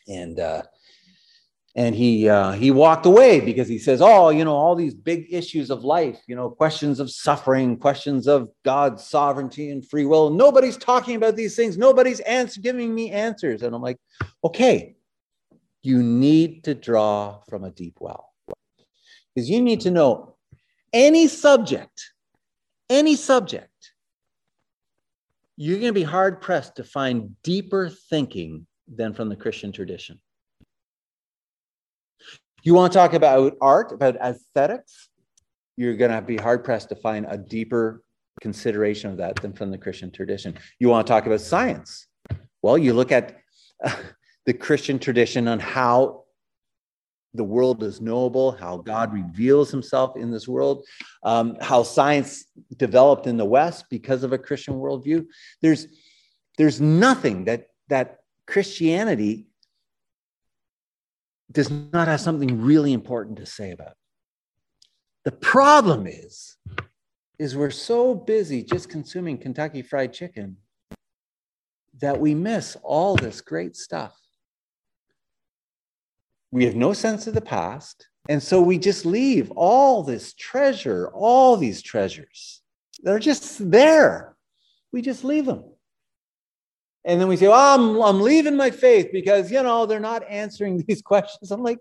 [0.08, 0.62] And uh,
[1.76, 5.26] and he uh, he walked away because he says, "Oh, you know, all these big
[5.30, 10.30] issues of life, you know, questions of suffering, questions of God's sovereignty and free will.
[10.30, 11.76] Nobody's talking about these things.
[11.76, 13.98] Nobody's answer, giving me answers." And I'm like,
[14.42, 14.96] "Okay,
[15.82, 18.32] you need to draw from a deep well
[19.34, 20.36] because you need to know
[20.94, 22.12] any subject,
[22.88, 23.68] any subject.
[25.58, 30.18] You're going to be hard pressed to find deeper thinking than from the Christian tradition."
[32.66, 35.08] You want to talk about art, about aesthetics?
[35.76, 38.02] You're going to be hard pressed to find a deeper
[38.40, 40.58] consideration of that than from the Christian tradition.
[40.80, 42.08] You want to talk about science?
[42.62, 43.36] Well, you look at
[44.46, 46.24] the Christian tradition on how
[47.34, 50.84] the world is knowable, how God reveals himself in this world,
[51.22, 55.24] um, how science developed in the West because of a Christian worldview.
[55.62, 55.86] There's,
[56.58, 58.16] there's nothing that, that
[58.48, 59.46] Christianity
[61.50, 63.92] does not have something really important to say about.
[63.92, 63.96] It.
[65.24, 66.56] The problem is,
[67.38, 70.56] is we're so busy just consuming Kentucky Fried Chicken
[72.00, 74.16] that we miss all this great stuff.
[76.50, 81.10] We have no sense of the past, and so we just leave all this treasure,
[81.12, 82.62] all these treasures.
[83.02, 84.36] They're just there.
[84.92, 85.64] We just leave them.
[87.06, 90.28] And then we say, oh, I'm, I'm leaving my faith because, you know, they're not
[90.28, 91.50] answering these questions.
[91.52, 91.78] I'm like,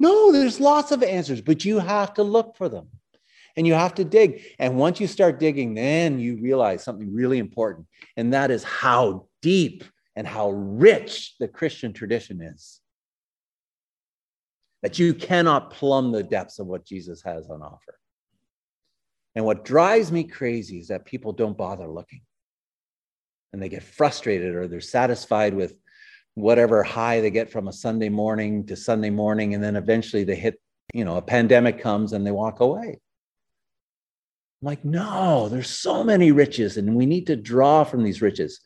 [0.00, 2.88] no, there's lots of answers, but you have to look for them.
[3.56, 4.42] And you have to dig.
[4.58, 7.86] And once you start digging, then you realize something really important.
[8.16, 9.84] And that is how deep
[10.16, 12.80] and how rich the Christian tradition is.
[14.82, 17.98] That you cannot plumb the depths of what Jesus has on offer.
[19.34, 22.22] And what drives me crazy is that people don't bother looking.
[23.52, 25.76] And they get frustrated or they're satisfied with
[26.34, 29.54] whatever high they get from a Sunday morning to Sunday morning.
[29.54, 30.60] And then eventually they hit,
[30.94, 32.98] you know, a pandemic comes and they walk away.
[34.62, 38.60] I'm like, no, there's so many riches, and we need to draw from these riches,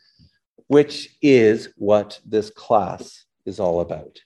[0.66, 4.18] which is what this class is all about.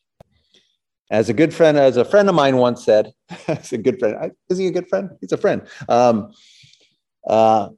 [1.11, 3.13] As a good friend, as a friend of mine once said,
[3.47, 4.33] "He's a good friend.
[4.49, 5.11] Is he a good friend?
[5.21, 6.33] He's a friend." Um,
[7.29, 7.69] uh,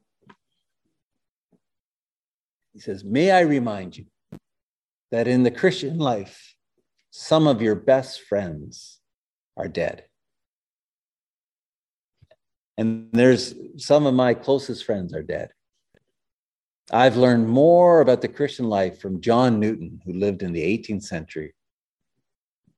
[2.72, 4.06] he says, "May I remind you
[5.10, 6.54] that in the Christian life,
[7.10, 9.00] some of your best friends
[9.56, 10.06] are dead."
[12.78, 15.52] And there's some of my closest friends are dead.
[16.92, 21.04] I've learned more about the Christian life from John Newton, who lived in the 18th
[21.04, 21.54] century,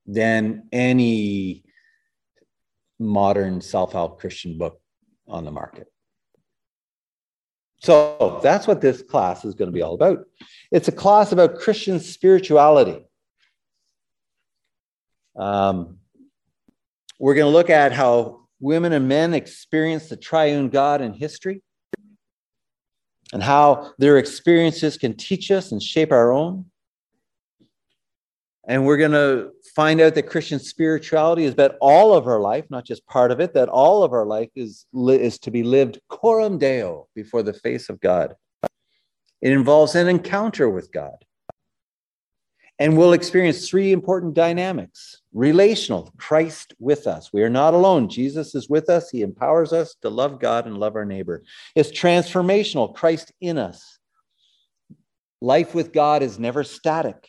[0.05, 1.63] than any
[2.99, 4.81] modern self help Christian book
[5.27, 5.92] on the market.
[7.83, 10.25] So that's what this class is going to be all about.
[10.71, 13.03] It's a class about Christian spirituality.
[15.35, 15.97] Um,
[17.19, 21.61] we're going to look at how women and men experience the triune God in history
[23.33, 26.65] and how their experiences can teach us and shape our own.
[28.67, 32.65] And we're going to find out that Christian spirituality is about all of our life,
[32.69, 35.99] not just part of it, that all of our life is, is to be lived
[36.07, 38.35] coram deo before the face of God.
[39.41, 41.25] It involves an encounter with God.
[42.79, 47.31] And we'll experience three important dynamics relational, Christ with us.
[47.33, 48.09] We are not alone.
[48.09, 49.09] Jesus is with us.
[49.09, 51.43] He empowers us to love God and love our neighbor.
[51.75, 53.99] It's transformational, Christ in us.
[55.41, 57.27] Life with God is never static,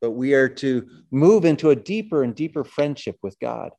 [0.00, 3.70] but we are to move into a deeper and deeper friendship with God.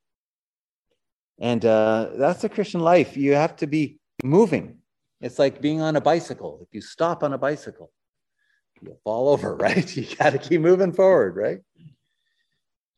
[1.39, 3.17] And uh, that's the Christian life.
[3.17, 4.77] You have to be moving.
[5.21, 6.59] It's like being on a bicycle.
[6.61, 7.91] If you stop on a bicycle,
[8.81, 9.95] you'll fall over, right?
[9.95, 11.59] You got to keep moving forward, right?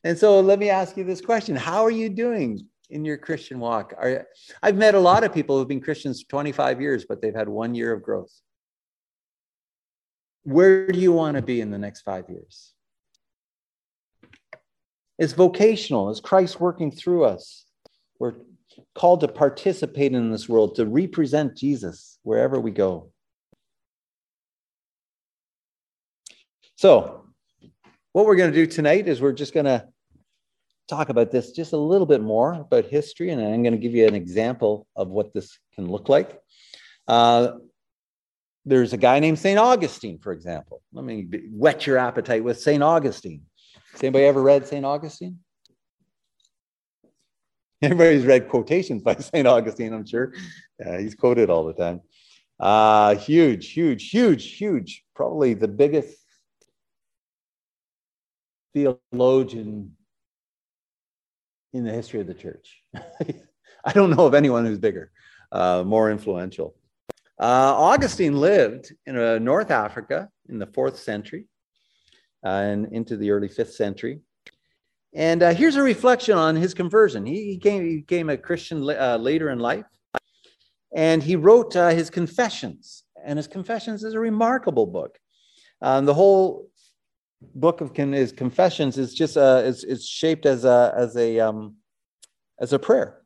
[0.03, 3.59] And so let me ask you this question How are you doing in your Christian
[3.59, 3.93] walk?
[3.97, 4.27] Are,
[4.62, 7.73] I've met a lot of people who've been Christians 25 years, but they've had one
[7.73, 8.31] year of growth.
[10.43, 12.72] Where do you want to be in the next five years?
[15.19, 16.10] It's vocational.
[16.10, 17.65] Is Christ working through us?
[18.19, 18.34] We're
[18.95, 23.12] called to participate in this world, to represent Jesus wherever we go.
[26.76, 27.26] So,
[28.12, 29.88] what we're going to do tonight is we're just going to
[30.88, 33.93] talk about this just a little bit more about history, and I'm going to give
[33.93, 36.39] you an example of what this can look like.
[37.08, 37.54] Uh,
[38.65, 39.60] there's a guy named St.
[39.60, 40.82] Augustine, for example.
[40.93, 42.82] Let me whet your appetite with St.
[42.82, 43.43] Augustine.
[43.93, 44.84] Has anybody ever read St.
[44.84, 45.39] Augustine?
[47.82, 49.47] Everybody's read quotations by St.
[49.47, 50.34] Augustine, I'm sure.
[50.84, 52.01] Uh, he's quoted all the time.
[52.60, 55.03] Uh, huge, huge, huge, huge.
[55.15, 56.17] Probably the biggest
[58.73, 59.95] theologian
[61.73, 62.82] in the history of the church.
[63.86, 65.12] I don't know of anyone who's bigger,
[65.51, 66.75] uh, more influential.
[67.39, 71.45] Uh, Augustine lived in uh, North Africa in the fourth century
[72.43, 74.19] and into the early fifth century.
[75.15, 77.25] And uh, here's a reflection on his conversion.
[77.25, 79.86] He, he, came, he became a Christian uh, later in life,
[80.95, 83.03] and he wrote his Confessions.
[83.23, 85.17] And his Confessions is a remarkable book.
[85.82, 86.67] Um, the whole
[87.56, 91.75] book of his confessions is just uh, is, is shaped as a as a um,
[92.60, 93.21] as a prayer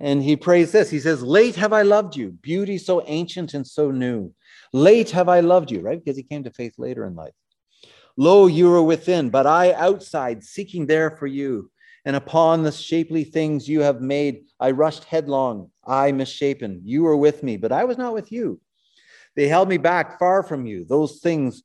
[0.00, 3.66] and he prays this he says late have i loved you beauty so ancient and
[3.66, 4.32] so new
[4.74, 6.04] late have i loved you right?
[6.04, 7.32] Because he came to faith later in life.
[8.16, 11.70] Lo you were within but i outside seeking there for you.
[12.04, 16.82] And upon the shapely things you have made i rushed headlong i misshapen.
[16.84, 18.60] You were with me but i was not with you.
[19.36, 20.84] They held me back far from you.
[20.84, 21.62] Those things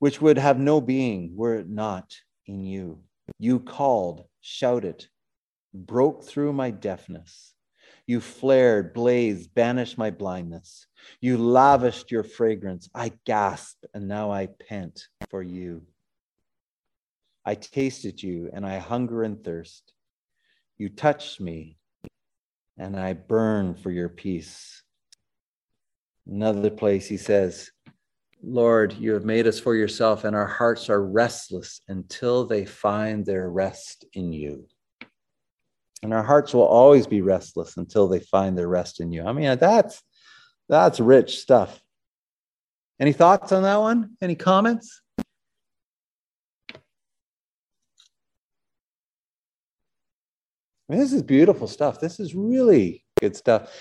[0.00, 2.16] which would have no being were it not
[2.46, 3.00] in you.
[3.38, 5.06] You called, shouted,
[5.72, 7.53] broke through my deafness.
[8.06, 10.86] You flared, blazed, banished my blindness.
[11.20, 12.88] You lavished your fragrance.
[12.94, 15.86] I gasp, and now I pant for you.
[17.46, 19.92] I tasted you, and I hunger and thirst.
[20.76, 21.78] You touched me,
[22.76, 24.82] and I burn for your peace.
[26.26, 27.70] Another place he says,
[28.42, 33.24] Lord, you have made us for yourself, and our hearts are restless until they find
[33.24, 34.66] their rest in you.
[36.04, 39.24] And our hearts will always be restless until they find their rest in you.
[39.24, 40.02] I mean, that's
[40.68, 41.80] that's rich stuff.
[43.00, 44.10] Any thoughts on that one?
[44.20, 45.00] Any comments?
[46.70, 46.76] I
[50.90, 52.00] mean, this is beautiful stuff.
[52.00, 53.72] This is really good stuff.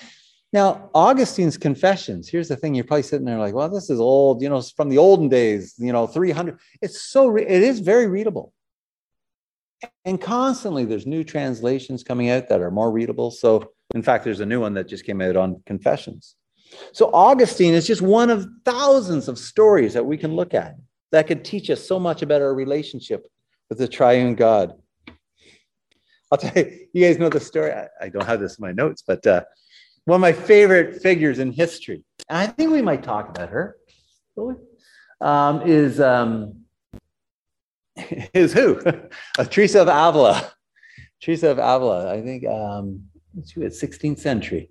[0.54, 4.42] Now, Augustine's Confessions, here's the thing you're probably sitting there like, well, this is old,
[4.42, 6.58] you know, from the olden days, you know, 300.
[6.82, 8.54] It's so, re- it is very readable.
[10.06, 13.32] And constantly there's new translations coming out that are more readable.
[13.32, 16.36] So, in fact, there's a new one that just came out on Confessions.
[16.92, 20.76] So, Augustine is just one of thousands of stories that we can look at
[21.12, 23.28] that could teach us so much about our relationship
[23.70, 24.74] with the triune God.
[26.32, 27.72] I'll tell you, you guys know the story.
[27.72, 29.44] I, I don't have this in my notes, but uh,
[30.06, 33.78] one of my favorite figures in history, and I think we might talk about her,
[35.22, 36.63] um, is um,
[38.34, 38.80] is who?
[39.38, 40.52] uh, Teresa of Avila.
[41.22, 42.14] Teresa of Avila.
[42.14, 43.04] I think um,
[43.46, 44.70] she was 16th century,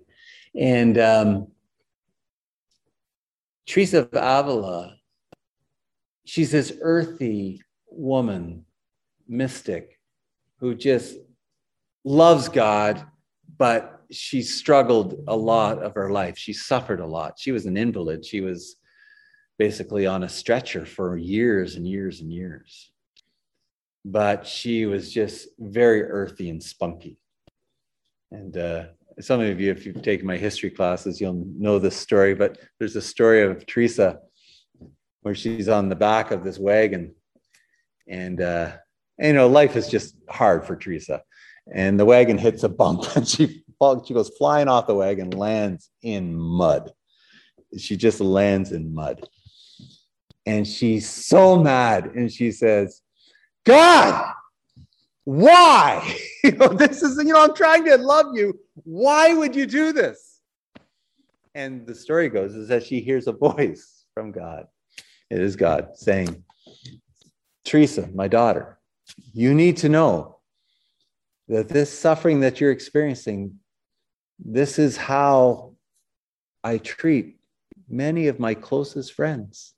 [0.59, 1.47] and um,
[3.67, 4.95] Teresa of Avila.
[6.25, 8.65] She's this earthy woman,
[9.27, 9.99] mystic,
[10.59, 11.17] who just
[12.05, 13.05] loves God,
[13.57, 16.37] but she struggled a lot of her life.
[16.37, 17.33] She suffered a lot.
[17.37, 18.23] She was an invalid.
[18.23, 18.77] She was
[19.57, 22.92] basically on a stretcher for years and years and years.
[24.05, 27.17] But she was just very earthy and spunky.
[28.31, 28.85] And uh,
[29.19, 32.33] some of you, if you've taken my history classes, you'll know this story.
[32.33, 34.19] But there's a story of Teresa
[35.21, 37.15] where she's on the back of this wagon.
[38.07, 38.73] And, uh,
[39.17, 41.21] and you know, life is just hard for Teresa.
[41.73, 43.63] And the wagon hits a bump and she
[44.05, 46.91] she goes flying off the wagon, lands in mud.
[47.77, 49.27] She just lands in mud.
[50.45, 52.11] And she's so mad.
[52.15, 53.01] And she says,
[53.65, 54.33] God,
[55.23, 56.17] why?
[56.43, 58.59] you know, this is, you know, I'm trying to love you.
[58.83, 60.41] Why would you do this?
[61.55, 64.67] And the story goes is that she hears a voice from God.
[65.29, 66.43] It is God saying,
[67.63, 68.79] Teresa, my daughter,
[69.33, 70.37] you need to know
[71.47, 73.59] that this suffering that you're experiencing
[74.39, 75.73] this is how
[76.63, 77.37] I treat
[77.87, 79.72] many of my closest friends.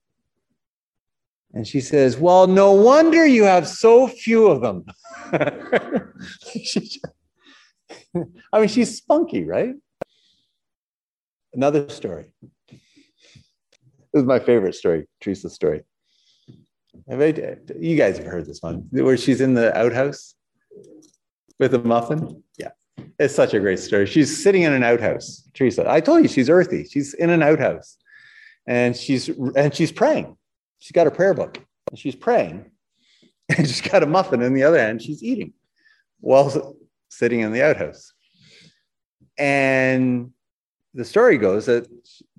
[1.56, 4.86] And she says, Well, no wonder you have so few of them.
[8.54, 9.74] I mean, she's spunky, right?
[11.54, 12.26] Another story.
[12.70, 15.84] This is my favorite story, Teresa's story.
[17.08, 20.36] You guys have heard this one, where she's in the outhouse
[21.60, 22.44] with a muffin.
[22.58, 22.72] Yeah.
[23.18, 24.06] It's such a great story.
[24.06, 25.90] She's sitting in an outhouse, Teresa.
[25.90, 26.84] I told you she's earthy.
[26.86, 27.98] She's in an outhouse,
[28.68, 30.36] and she's and she's praying.
[30.80, 31.58] She's got a prayer book,
[31.90, 32.72] and she's praying,
[33.50, 35.02] and she's got a muffin in the other hand.
[35.02, 35.54] She's eating
[36.20, 36.76] while
[37.10, 38.14] sitting in the outhouse.
[39.38, 40.32] And
[40.94, 41.88] the story goes that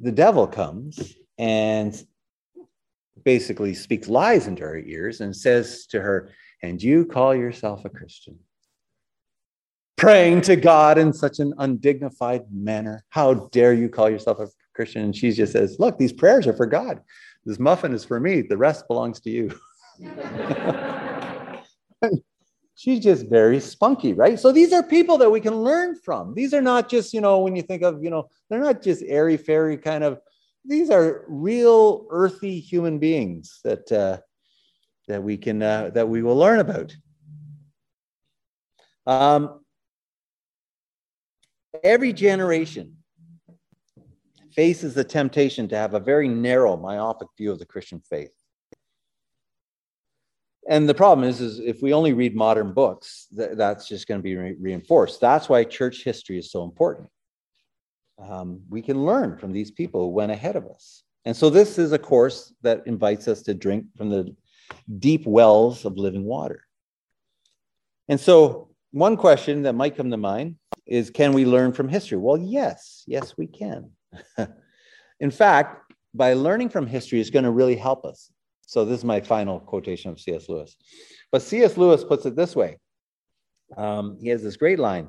[0.01, 1.95] the devil comes and
[3.23, 6.31] basically speaks lies into her ears and says to her,
[6.63, 8.39] "And you call yourself a Christian?"
[9.97, 13.05] praying to God in such an undignified manner.
[13.09, 15.03] How dare you call yourself a Christian?
[15.03, 17.01] And she just says, Look, these prayers are for God.
[17.47, 18.43] This muffin is for me.
[18.43, 19.57] The rest belongs to you.
[22.75, 24.39] She's just very spunky, right?
[24.39, 26.35] So these are people that we can learn from.
[26.35, 29.03] These are not just, you know, when you think of, you know, they're not just
[29.07, 30.21] airy fairy kind of,
[30.65, 34.19] these are real earthy human beings that, uh,
[35.07, 36.95] that we can, uh, that we will learn about.
[39.07, 39.61] Um,
[41.85, 42.96] Every generation
[44.57, 48.33] faces the temptation to have a very narrow, myopic view of the Christian faith.
[50.69, 54.19] And the problem is, is if we only read modern books, th- that's just going
[54.19, 55.21] to be re- reinforced.
[55.21, 57.09] That's why church history is so important.
[58.19, 61.05] Um, we can learn from these people who went ahead of us.
[61.25, 64.35] And so this is a course that invites us to drink from the
[64.99, 66.63] deep wells of living water.
[68.09, 72.19] And so one question that might come to mind is can we learn from history?
[72.19, 73.91] Well, yes, yes, we can.
[75.21, 78.31] In fact, by learning from history is going to really help us.
[78.67, 80.49] So, this is my final quotation of C.S.
[80.49, 80.77] Lewis.
[81.31, 81.77] But C.S.
[81.77, 82.79] Lewis puts it this way
[83.77, 85.09] um, he has this great line.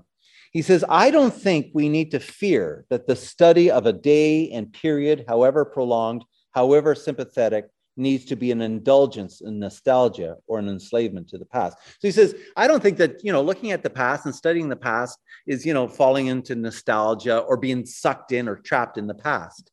[0.52, 4.50] He says, I don't think we need to fear that the study of a day
[4.52, 7.66] and period, however prolonged, however sympathetic,
[7.98, 11.78] needs to be an indulgence in nostalgia or an enslavement to the past.
[12.00, 14.70] So he says, I don't think that, you know, looking at the past and studying
[14.70, 19.08] the past is, you know, falling into nostalgia or being sucked in or trapped in
[19.08, 19.72] the past.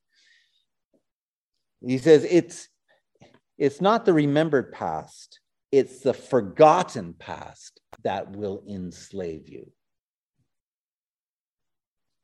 [1.87, 2.69] He says it's
[3.59, 9.71] it's not the remembered past, it's the forgotten past that will enslave you.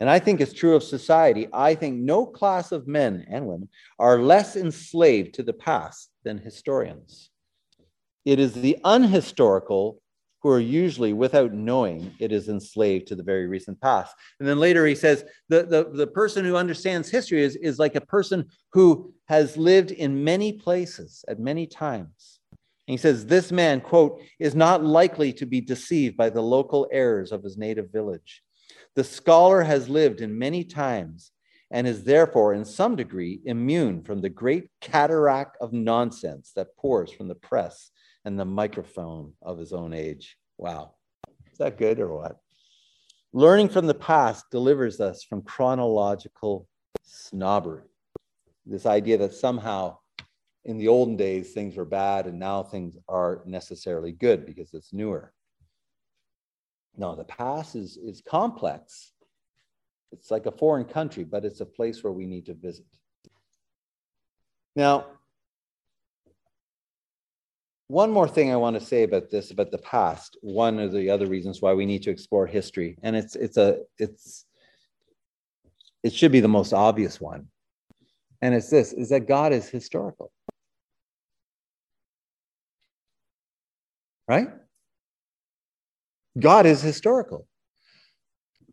[0.01, 3.69] And I think it's true of society, I think no class of men and women
[3.99, 7.31] are less enslaved to the past than historians.
[8.25, 10.01] It is the unhistorical
[10.43, 14.15] who are usually, without knowing, it is enslaved to the very recent past.
[14.39, 17.95] And then later he says the, the, the person who understands history is, is like
[17.95, 22.41] a person who has lived in many places at many times.
[22.51, 26.89] And he says, This man, quote, is not likely to be deceived by the local
[26.91, 28.43] errors of his native village.
[28.97, 31.33] The scholar has lived in many times
[31.71, 37.13] and is therefore, in some degree, immune from the great cataract of nonsense that pours
[37.13, 37.91] from the press
[38.25, 40.37] and the microphone of his own age.
[40.59, 40.95] Wow.
[41.53, 42.39] Is that good or what?
[43.33, 46.67] Learning from the past delivers us from chronological
[47.05, 47.85] snobbery.
[48.67, 49.99] This idea that somehow
[50.65, 54.93] in the olden days things were bad and now things are necessarily good because it's
[54.93, 55.33] newer.
[56.97, 59.13] No, the past is, is complex.
[60.13, 62.87] It's like a foreign country, but it's a place where we need to visit.
[64.77, 65.07] Now,
[67.89, 70.37] one more thing I want to say about this, about the past.
[70.43, 73.81] One of the other reasons why we need to explore history, and it's it's a
[73.99, 74.47] it's
[76.05, 77.49] it should be the most obvious one,
[78.43, 80.31] and it's this: is that God is historical,
[84.29, 84.51] right?
[86.39, 87.47] God is historical.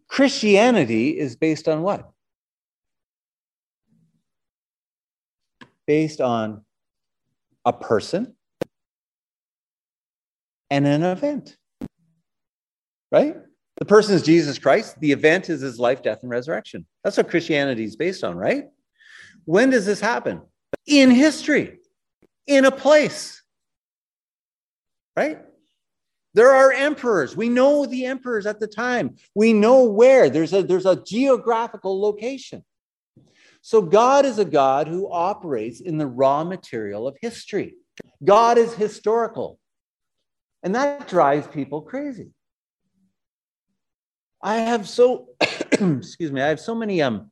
[0.07, 2.09] Christianity is based on what?
[5.85, 6.63] Based on
[7.65, 8.35] a person
[10.69, 11.57] and an event.
[13.11, 13.35] Right?
[13.77, 14.99] The person is Jesus Christ.
[14.99, 16.85] The event is his life, death, and resurrection.
[17.03, 18.65] That's what Christianity is based on, right?
[19.45, 20.41] When does this happen?
[20.85, 21.79] In history,
[22.47, 23.41] in a place.
[25.15, 25.39] Right?
[26.33, 27.35] There are emperors.
[27.35, 29.15] We know the emperors at the time.
[29.33, 30.29] We know where.
[30.29, 32.63] There's a, there's a geographical location.
[33.61, 37.75] So God is a God who operates in the raw material of history.
[38.23, 39.59] God is historical.
[40.63, 42.29] And that drives people crazy.
[44.41, 45.29] I have so,
[45.71, 47.31] excuse me, I have so many um,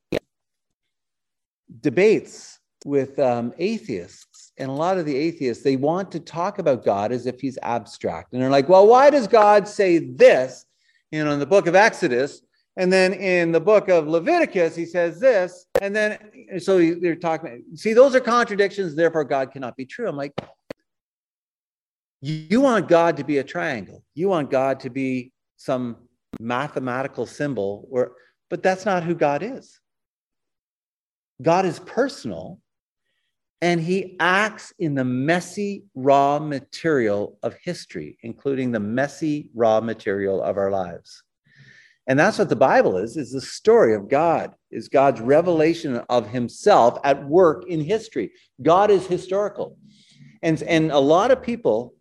[1.80, 4.26] debates with um, atheists.
[4.58, 7.58] And a lot of the atheists, they want to talk about God as if he's
[7.62, 8.32] abstract.
[8.32, 10.64] And they're like, well, why does God say this,
[11.10, 12.40] you know, in the book of Exodus?
[12.78, 15.66] And then in the book of Leviticus, he says this.
[15.80, 16.18] And then,
[16.58, 18.94] so they're talking, see, those are contradictions.
[18.94, 20.08] Therefore, God cannot be true.
[20.08, 20.32] I'm like,
[22.20, 24.02] you want God to be a triangle.
[24.14, 25.96] You want God to be some
[26.40, 28.12] mathematical symbol, or,
[28.50, 29.80] but that's not who God is.
[31.40, 32.58] God is personal
[33.62, 40.42] and he acts in the messy raw material of history, including the messy raw material
[40.42, 41.22] of our lives.
[42.06, 46.28] And that's what the Bible is, is the story of God, is God's revelation of
[46.28, 48.30] himself at work in history.
[48.62, 49.76] God is historical.
[50.42, 51.96] And, and a lot of people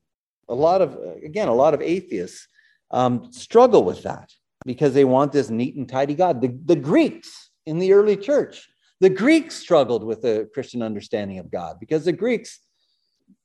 [0.48, 2.48] a lot of, again, a lot of atheists
[2.92, 4.32] um, struggle with that
[4.66, 6.42] because they want this neat and tidy God.
[6.42, 8.68] The, the Greeks in the early church,
[9.02, 12.60] the Greeks struggled with the Christian understanding of God because the Greeks,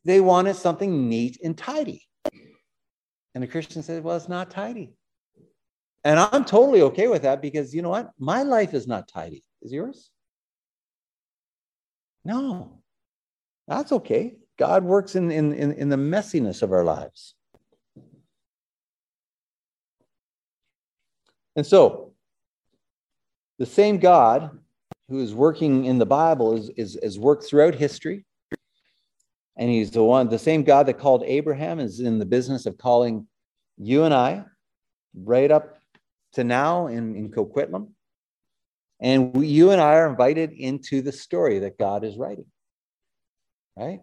[0.04, 2.06] they wanted something neat and tidy.
[3.34, 4.92] And the Christian said, well, it's not tidy.
[6.04, 8.10] And I'm totally okay with that because you know what?
[8.18, 9.44] My life is not tidy.
[9.62, 10.10] Is yours?
[12.24, 12.80] No,
[13.68, 14.36] that's okay.
[14.58, 17.34] God works in, in, in, in the messiness of our lives.
[21.56, 22.12] And so,
[23.58, 24.58] the same God
[25.10, 28.24] who is working in the Bible is, is, is worked throughout history.
[29.56, 32.78] And he's the one, the same God that called Abraham is in the business of
[32.78, 33.26] calling
[33.76, 34.44] you and I
[35.12, 35.78] right up
[36.34, 37.88] to now in, in Coquitlam.
[39.00, 42.46] And we, you and I are invited into the story that God is writing.
[43.76, 44.00] Right?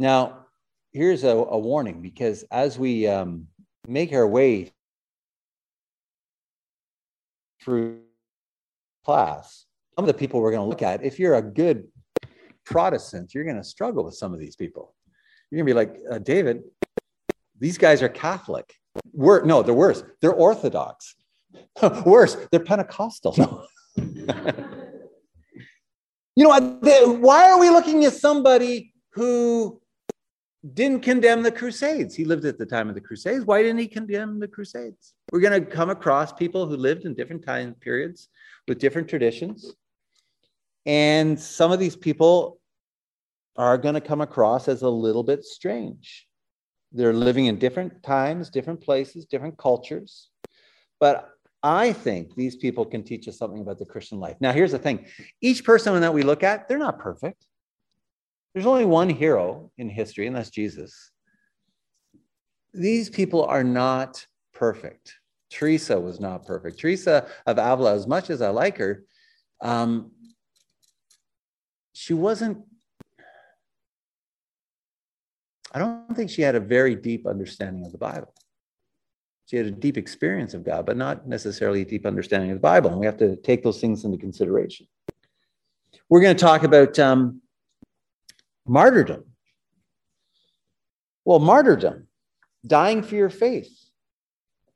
[0.00, 0.46] Now,
[0.92, 3.46] here's a, a warning because as we um,
[3.86, 4.72] make our way
[7.66, 7.98] through
[9.04, 11.88] class, some of the people we're going to look at, if you're a good
[12.64, 14.94] Protestant, you're going to struggle with some of these people.
[15.50, 16.62] You're going to be like, uh, David,
[17.58, 18.72] these guys are Catholic.
[19.12, 20.04] We're, no, they're worse.
[20.20, 21.16] They're Orthodox.
[22.06, 23.66] worse, they're Pentecostal.
[26.38, 26.50] You know,
[27.20, 29.80] why are we looking at somebody who
[30.74, 32.14] didn't condemn the Crusades.
[32.14, 33.44] He lived at the time of the Crusades.
[33.44, 35.14] Why didn't he condemn the Crusades?
[35.30, 38.28] We're going to come across people who lived in different time periods
[38.66, 39.74] with different traditions.
[40.84, 42.58] And some of these people
[43.56, 46.26] are going to come across as a little bit strange.
[46.92, 50.30] They're living in different times, different places, different cultures.
[51.00, 51.28] But
[51.62, 54.36] I think these people can teach us something about the Christian life.
[54.40, 55.06] Now, here's the thing
[55.40, 57.44] each person that we look at, they're not perfect.
[58.56, 61.10] There's only one hero in history, and that's Jesus.
[62.72, 65.14] These people are not perfect.
[65.50, 66.80] Teresa was not perfect.
[66.80, 69.04] Teresa of Avila, as much as I like her,
[69.60, 70.10] um,
[71.92, 72.64] she wasn't,
[75.74, 78.32] I don't think she had a very deep understanding of the Bible.
[79.44, 82.60] She had a deep experience of God, but not necessarily a deep understanding of the
[82.60, 82.88] Bible.
[82.88, 84.86] And we have to take those things into consideration.
[86.08, 87.42] We're going to talk about um,
[88.66, 89.24] martyrdom.
[91.24, 92.06] Well, martyrdom,
[92.66, 93.72] dying for your faith.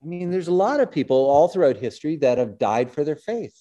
[0.02, 3.16] I mean, there's a lot of people all throughout history that have died for their
[3.16, 3.56] faith,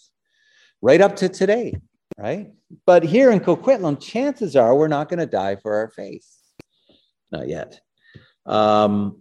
[0.82, 1.74] right up to today,
[2.18, 2.52] right?
[2.86, 6.28] But here in Coquitlam, chances are we're not going to die for our faith.
[7.32, 7.80] Not yet.
[8.46, 9.18] Um,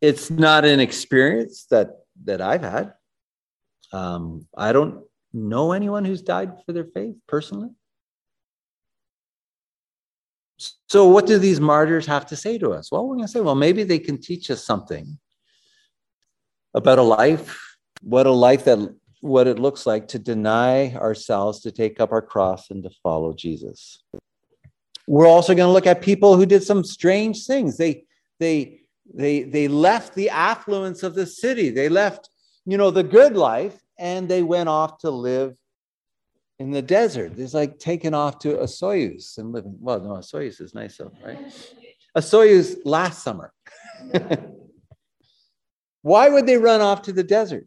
[0.00, 1.90] it's not an experience that
[2.24, 2.94] that I've had.
[3.92, 7.70] Um, I don't know anyone who's died for their faith personally.
[10.88, 12.90] So, what do these martyrs have to say to us?
[12.90, 15.18] Well, we're going to say, well, maybe they can teach us something
[16.74, 18.78] about a life, what a life that
[19.20, 23.32] what it looks like to deny ourselves, to take up our cross, and to follow
[23.32, 24.02] Jesus.
[25.06, 27.76] We're also going to look at people who did some strange things.
[27.76, 28.04] They
[28.40, 28.80] they
[29.14, 31.70] they they left the affluence of the city.
[31.70, 32.28] They left,
[32.66, 35.56] you know, the good life, and they went off to live
[36.62, 37.32] in the desert.
[37.38, 39.76] It's like taking off to Osoyoos and living.
[39.80, 41.38] Well, no, Osoyoos is nice though, right?
[42.16, 43.52] Osoyoos last summer.
[46.02, 47.66] Why would they run off to the desert?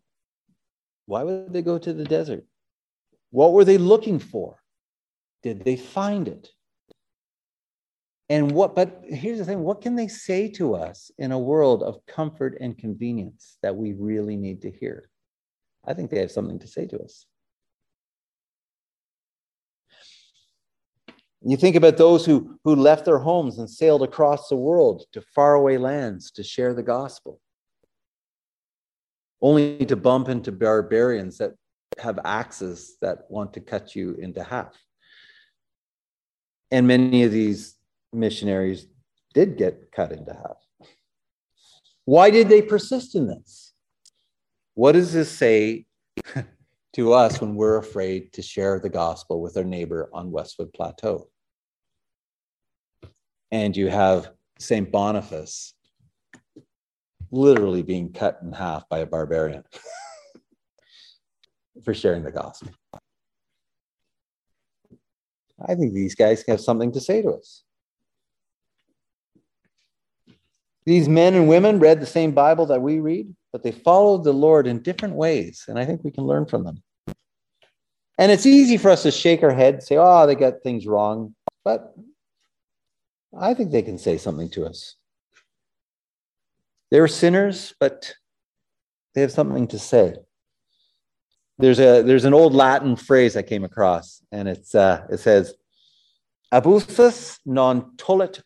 [1.07, 2.45] Why would they go to the desert?
[3.31, 4.59] What were they looking for?
[5.43, 6.49] Did they find it?
[8.29, 11.83] And what, but here's the thing what can they say to us in a world
[11.83, 15.09] of comfort and convenience that we really need to hear?
[15.85, 17.27] I think they have something to say to us.
[21.47, 25.21] You think about those who, who left their homes and sailed across the world to
[25.21, 27.39] faraway lands to share the gospel,
[29.43, 31.53] only to bump into barbarians that
[31.99, 34.75] have axes that want to cut you into half.
[36.71, 37.75] And many of these
[38.11, 38.87] missionaries
[39.35, 40.89] did get cut into half.
[42.05, 43.73] Why did they persist in this?
[44.73, 45.85] What does this say
[46.95, 51.29] to us when we're afraid to share the gospel with our neighbor on Westwood Plateau?
[53.55, 54.91] And you have St.
[54.91, 55.73] Boniface
[57.31, 59.63] literally being cut in half by a barbarian
[61.83, 62.69] for sharing the gospel.
[65.65, 67.63] I think these guys have something to say to us.
[70.85, 74.33] These men and women read the same Bible that we read, but they followed the
[74.33, 76.83] Lord in different ways, and I think we can learn from them.
[78.17, 80.85] And it's easy for us to shake our head, and say, oh, they got things
[80.85, 81.33] wrong.
[81.63, 81.95] But
[83.37, 84.95] I think they can say something to us.
[86.91, 88.13] They're sinners, but
[89.13, 90.15] they have something to say.
[91.57, 95.55] There's a there's an old Latin phrase I came across, and it's uh, it says,
[96.53, 98.41] "Abusus non tollit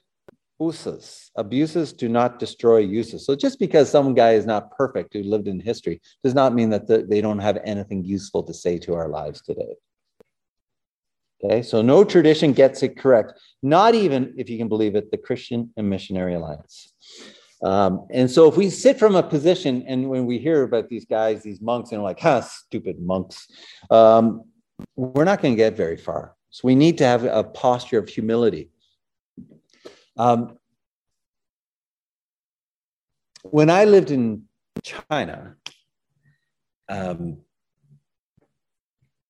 [0.62, 3.26] usus." Abuses do not destroy uses.
[3.26, 6.70] So just because some guy is not perfect who lived in history does not mean
[6.70, 9.74] that the, they don't have anything useful to say to our lives today.
[11.42, 13.34] Okay, so no tradition gets it correct,
[13.64, 16.94] not even, if you can believe it, the Christian and Missionary Alliance.
[17.64, 21.06] Um, and so if we sit from a position and when we hear about these
[21.06, 23.48] guys, these monks, and like, huh, stupid monks,
[23.90, 24.44] um,
[24.96, 26.36] we're not going to get very far.
[26.50, 28.72] So we need to have a posture of humility.
[30.18, 30.58] Um,
[33.44, 34.44] when I lived in
[34.84, 35.56] China,
[36.90, 37.40] um,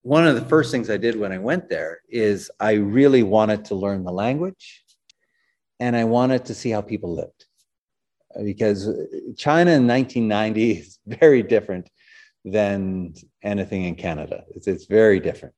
[0.02, 3.66] one of the first things I did when I went there is I really wanted
[3.66, 4.84] to learn the language
[5.80, 7.46] and I wanted to see how people lived.
[8.44, 8.86] Because
[9.38, 11.90] China in 1990 is very different
[12.46, 14.44] than anything in Canada.
[14.56, 15.56] It's, it's very different,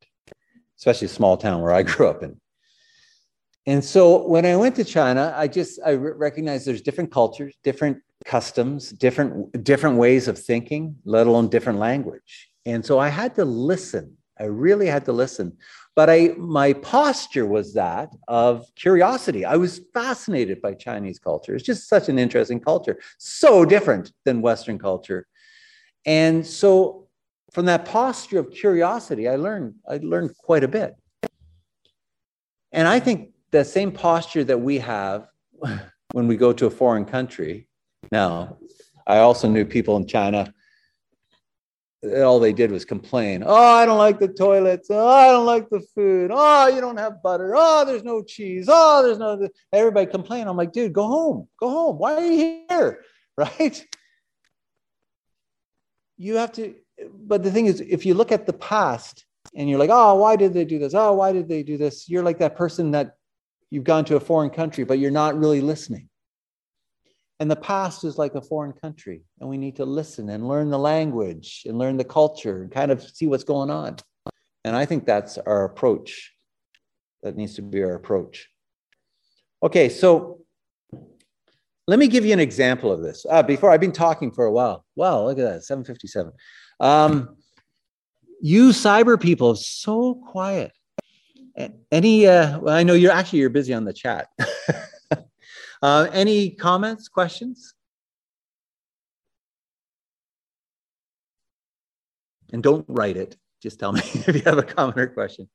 [0.78, 2.40] especially a small town where I grew up in.
[3.68, 8.00] And so when I went to China, I just I recognized there's different cultures, different
[8.26, 12.50] customs, different different ways of thinking, let alone different language.
[12.66, 15.56] And so I had to listen I really had to listen.
[15.96, 19.46] But I my posture was that of curiosity.
[19.46, 21.54] I was fascinated by Chinese culture.
[21.54, 25.28] It's just such an interesting culture, so different than Western culture.
[26.06, 27.08] And so
[27.52, 30.96] from that posture of curiosity, I learned I learned quite a bit.
[32.72, 35.28] And I think the same posture that we have
[36.14, 37.68] when we go to a foreign country.
[38.12, 38.58] Now,
[39.06, 40.54] I also knew people in China
[42.04, 43.44] all they did was complain.
[43.46, 44.88] Oh, I don't like the toilets.
[44.90, 46.32] Oh, I don't like the food.
[46.34, 47.54] Oh, you don't have butter.
[47.56, 48.68] Oh, there's no cheese.
[48.70, 49.48] Oh, there's no.
[49.72, 50.48] Everybody complain.
[50.48, 51.48] I'm like, dude, go home.
[51.60, 51.98] Go home.
[51.98, 53.04] Why are you here?
[53.38, 53.84] Right?
[56.18, 56.76] You have to.
[57.12, 59.26] But the thing is, if you look at the past
[59.56, 60.94] and you're like, oh, why did they do this?
[60.94, 62.10] Oh, why did they do this?
[62.10, 63.16] You're like that person that
[63.72, 66.10] you've gone to a foreign country, but you're not really listening.
[67.42, 70.70] And the past is like a foreign country, and we need to listen and learn
[70.70, 73.96] the language and learn the culture and kind of see what's going on.
[74.64, 76.34] And I think that's our approach.
[77.24, 78.48] That needs to be our approach.
[79.64, 80.42] Okay, so
[81.88, 83.26] let me give you an example of this.
[83.28, 84.86] Uh, before I've been talking for a while.
[84.96, 86.32] Wow, look at that, 757.
[86.80, 87.38] Um,
[88.40, 90.74] you cyber people, so quiet.
[91.92, 94.28] Any, uh, well, I know you're actually you're busy on the chat.
[95.82, 97.74] Uh, any comments, questions?
[102.54, 103.38] And don't write it.
[103.62, 105.50] Just tell me if you have a comment or question.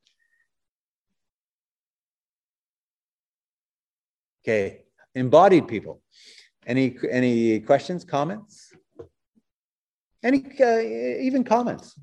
[4.42, 4.82] Okay,
[5.14, 6.02] embodied people.
[6.66, 8.72] Any any questions, comments?
[10.22, 10.80] Any uh,
[11.20, 11.98] even comments?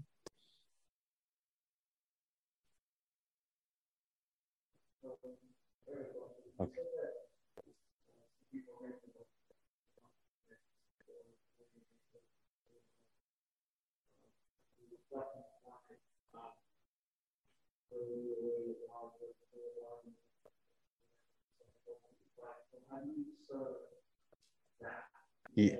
[25.55, 25.77] Yeah.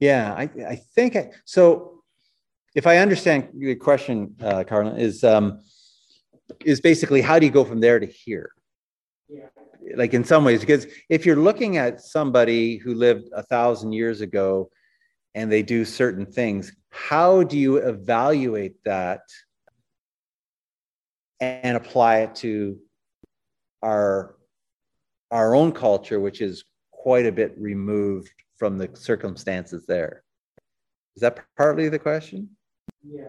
[0.00, 1.94] Yeah, I, I think I, so.
[2.74, 4.62] If I understand the question, uh,
[4.98, 5.62] is um,
[6.64, 8.50] is basically how do you go from there to here?
[9.28, 9.48] Yeah.
[9.94, 14.20] Like in some ways, because if you're looking at somebody who lived a thousand years
[14.20, 14.70] ago
[15.34, 19.20] and they do certain things, how do you evaluate that
[21.40, 22.78] and apply it to
[23.82, 24.34] our
[25.30, 30.24] our own culture, which is quite a bit removed from the circumstances there?
[31.16, 32.50] Is that partly the question?
[33.02, 33.28] Yeah.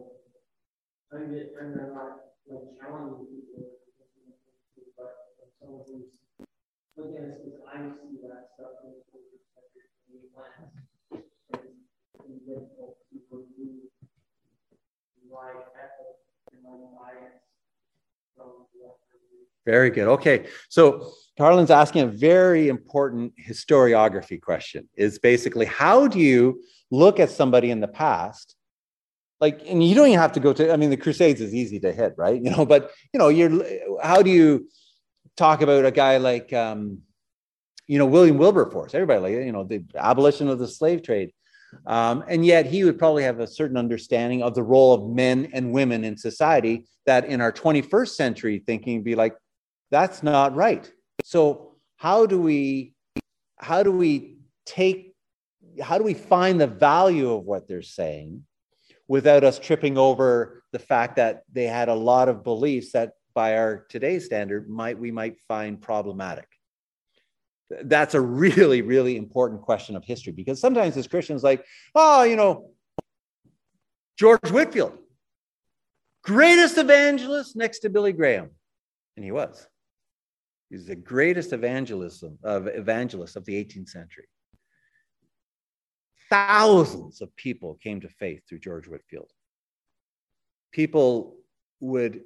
[1.13, 2.17] I not
[2.79, 3.75] challenging people,
[4.97, 5.11] but
[7.67, 7.79] I
[12.47, 13.45] the people
[19.65, 20.07] very good.
[20.07, 20.45] Okay.
[20.69, 27.29] So Carlin's asking a very important historiography question is basically how do you look at
[27.29, 28.55] somebody in the past
[29.41, 31.79] like and you don't even have to go to i mean the crusades is easy
[31.79, 32.41] to hit right?
[32.43, 33.51] You know but you know you're
[34.01, 34.69] how do you
[35.35, 36.99] talk about a guy like um
[37.87, 38.93] you know william wilberforce?
[38.93, 41.33] Everybody like you know the abolition of the slave trade.
[41.87, 45.49] Um, and yet he would probably have a certain understanding of the role of men
[45.53, 49.37] and women in society that in our 21st century thinking be like
[49.89, 50.91] that's not right.
[51.23, 52.93] So how do we
[53.57, 55.15] how do we take
[55.81, 58.43] how do we find the value of what they're saying
[59.11, 63.57] without us tripping over the fact that they had a lot of beliefs that by
[63.57, 66.47] our today's standard might we might find problematic.
[67.83, 72.37] That's a really really important question of history because sometimes as christians like oh you
[72.37, 72.71] know
[74.17, 74.97] george whitefield
[76.23, 78.49] greatest evangelist next to billy graham.
[79.17, 79.67] And he was.
[80.69, 84.29] He's the greatest evangelism of evangelist of the 18th century
[86.31, 89.29] thousands of people came to faith through George Whitefield.
[90.71, 91.35] People
[91.81, 92.21] would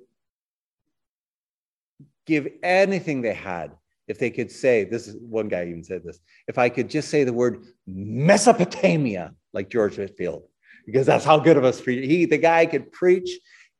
[2.27, 3.71] give anything they had
[4.07, 7.09] if they could say, this is one guy even said this, if I could just
[7.09, 10.43] say the word Mesopotamia, like George Whitefield,
[10.85, 13.29] because that's how good of us he the guy could preach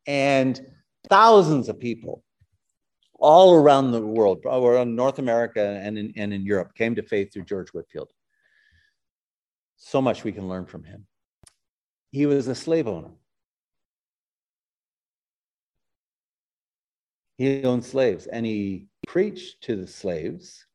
[0.08, 0.60] and
[1.08, 2.24] thousands of people
[3.20, 7.32] all around the world, around North America and in, and in Europe came to faith
[7.32, 8.10] through George Whitefield.
[9.78, 11.06] So much we can learn from him.
[12.12, 13.12] He was a slave owner.
[17.38, 20.66] He owned slaves and he preached to the slaves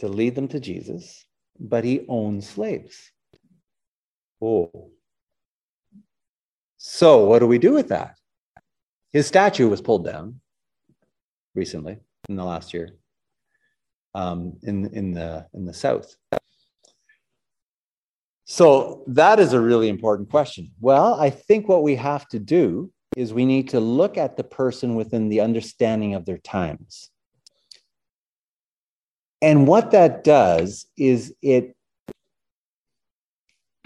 [0.00, 1.24] to lead them to Jesus,
[1.58, 3.10] but he owned slaves.
[4.42, 4.90] Oh.
[6.76, 8.16] So, what do we do with that?
[9.12, 10.40] His statue was pulled down
[11.54, 12.96] recently in the last year
[14.14, 16.16] um, in, in, the, in the South.
[18.52, 20.72] So, that is a really important question.
[20.80, 24.42] Well, I think what we have to do is we need to look at the
[24.42, 27.10] person within the understanding of their times.
[29.40, 31.76] And what that does is it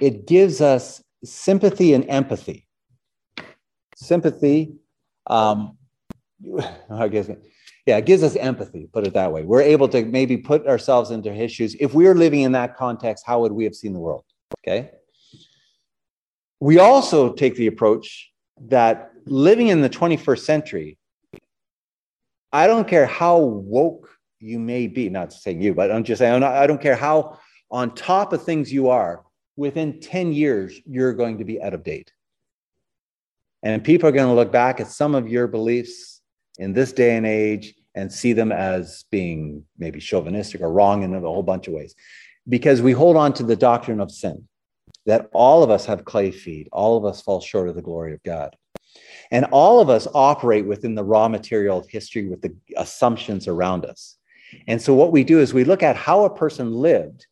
[0.00, 2.66] it gives us sympathy and empathy.
[3.96, 4.76] Sympathy,
[5.26, 5.76] um,
[6.90, 7.28] I guess,
[7.84, 9.42] yeah, it gives us empathy, put it that way.
[9.42, 11.76] We're able to maybe put ourselves into his shoes.
[11.78, 14.24] If we were living in that context, how would we have seen the world?
[14.58, 14.90] Okay.
[16.60, 18.30] We also take the approach
[18.68, 20.98] that living in the 21st century,
[22.52, 26.42] I don't care how woke you may be, not saying you, but I'm just saying,
[26.42, 27.38] I don't care how
[27.70, 29.24] on top of things you are,
[29.56, 32.12] within 10 years, you're going to be out of date.
[33.62, 36.20] And people are going to look back at some of your beliefs
[36.58, 41.14] in this day and age and see them as being maybe chauvinistic or wrong in
[41.14, 41.94] a whole bunch of ways.
[42.48, 44.46] Because we hold on to the doctrine of sin,
[45.06, 48.12] that all of us have clay feet, all of us fall short of the glory
[48.12, 48.56] of God.
[49.30, 53.84] And all of us operate within the raw material of history with the assumptions around
[53.84, 54.16] us.
[54.68, 57.26] And so, what we do is we look at how a person lived,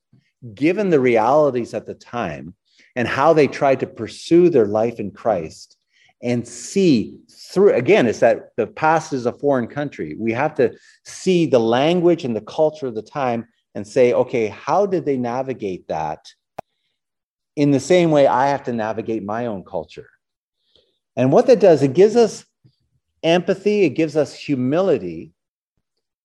[0.54, 2.54] given the realities at the time,
[2.96, 5.76] and how they tried to pursue their life in Christ
[6.22, 10.72] and see through again it's that the past is a foreign country we have to
[11.04, 15.16] see the language and the culture of the time and say okay how did they
[15.16, 16.26] navigate that
[17.56, 20.08] in the same way i have to navigate my own culture
[21.16, 22.44] and what that does, it gives us
[23.22, 25.32] empathy, it gives us humility,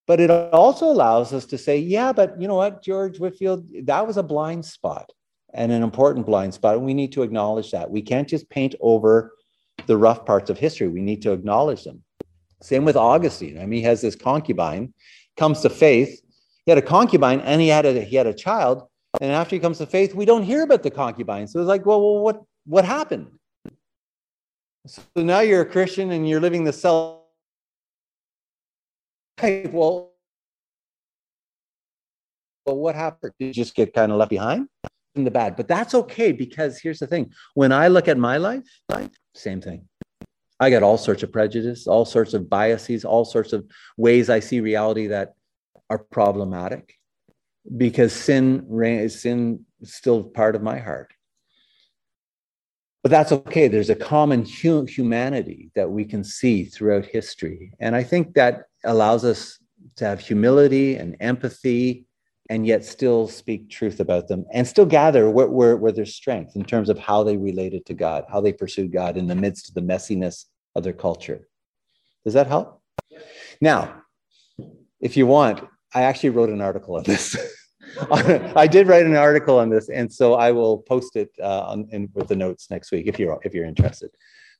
[0.05, 4.07] but it also allows us to say, yeah, but you know what, George Whitefield, that
[4.07, 5.11] was a blind spot
[5.53, 6.75] and an important blind spot.
[6.77, 7.91] And we need to acknowledge that.
[7.91, 9.33] We can't just paint over
[9.85, 12.03] the rough parts of history, we need to acknowledge them.
[12.61, 13.59] Same with Augustine.
[13.59, 14.93] I mean, he has this concubine,
[15.35, 16.19] comes to faith.
[16.67, 18.83] He had a concubine and he had a he had a child.
[19.21, 21.47] And after he comes to faith, we don't hear about the concubine.
[21.47, 23.27] So it's like, well, well what what happened?
[24.85, 27.21] So now you're a Christian and you're living the self.
[29.37, 30.11] Hey, well,
[32.65, 33.31] well, what happened?
[33.39, 34.67] Did you just get kind of left behind
[35.15, 35.55] in the bad?
[35.55, 38.63] But that's okay because here's the thing: when I look at my life,
[39.33, 39.87] same thing.
[40.59, 43.65] I got all sorts of prejudice, all sorts of biases, all sorts of
[43.95, 45.36] ways I see reality that
[45.89, 46.93] are problematic
[47.75, 48.65] because sin
[49.09, 51.11] sin is still part of my heart.
[53.03, 53.67] But that's okay.
[53.67, 57.71] There's a common hu- humanity that we can see throughout history.
[57.79, 59.59] And I think that allows us
[59.97, 62.05] to have humility and empathy
[62.49, 66.55] and yet still speak truth about them and still gather where, where, where there's strength
[66.55, 69.69] in terms of how they related to God, how they pursued God in the midst
[69.69, 71.47] of the messiness of their culture.
[72.23, 72.81] Does that help?
[73.61, 74.03] Now,
[74.99, 77.35] if you want, I actually wrote an article on this.
[78.11, 81.87] I did write an article on this, and so I will post it uh, on,
[81.91, 84.11] in, with the notes next week if you're if you're interested.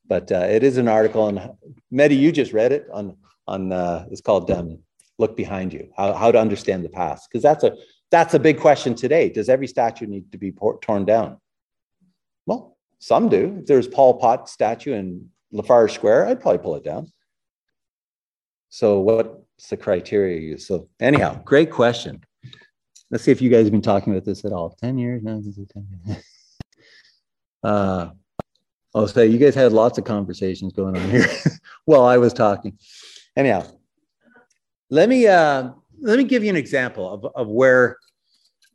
[0.07, 1.57] But uh, it is an article on
[1.91, 2.15] Medi.
[2.15, 3.17] You just read it on
[3.47, 3.71] on.
[3.71, 4.79] Uh, it's called um,
[5.17, 7.75] "Look Behind You: How, How to Understand the Past," because that's a
[8.09, 9.29] that's a big question today.
[9.29, 11.38] Does every statue need to be por- torn down?
[12.45, 13.57] Well, some do.
[13.59, 17.11] If there's Pol Pot statue in Lafarge Square, I'd probably pull it down.
[18.69, 19.01] So
[19.70, 20.68] the criteria you use?
[20.68, 22.24] So anyhow, great question.
[23.10, 24.76] Let's see if you guys have been talking about this at all.
[24.82, 25.24] 10 years?
[25.24, 26.24] No, 10 years.
[27.64, 28.10] uh,
[28.93, 31.28] I'll say you guys had lots of conversations going on here
[31.86, 32.78] while I was talking.
[33.36, 33.66] Anyhow,
[34.89, 35.70] let me uh,
[36.01, 37.97] let me give you an example of, of where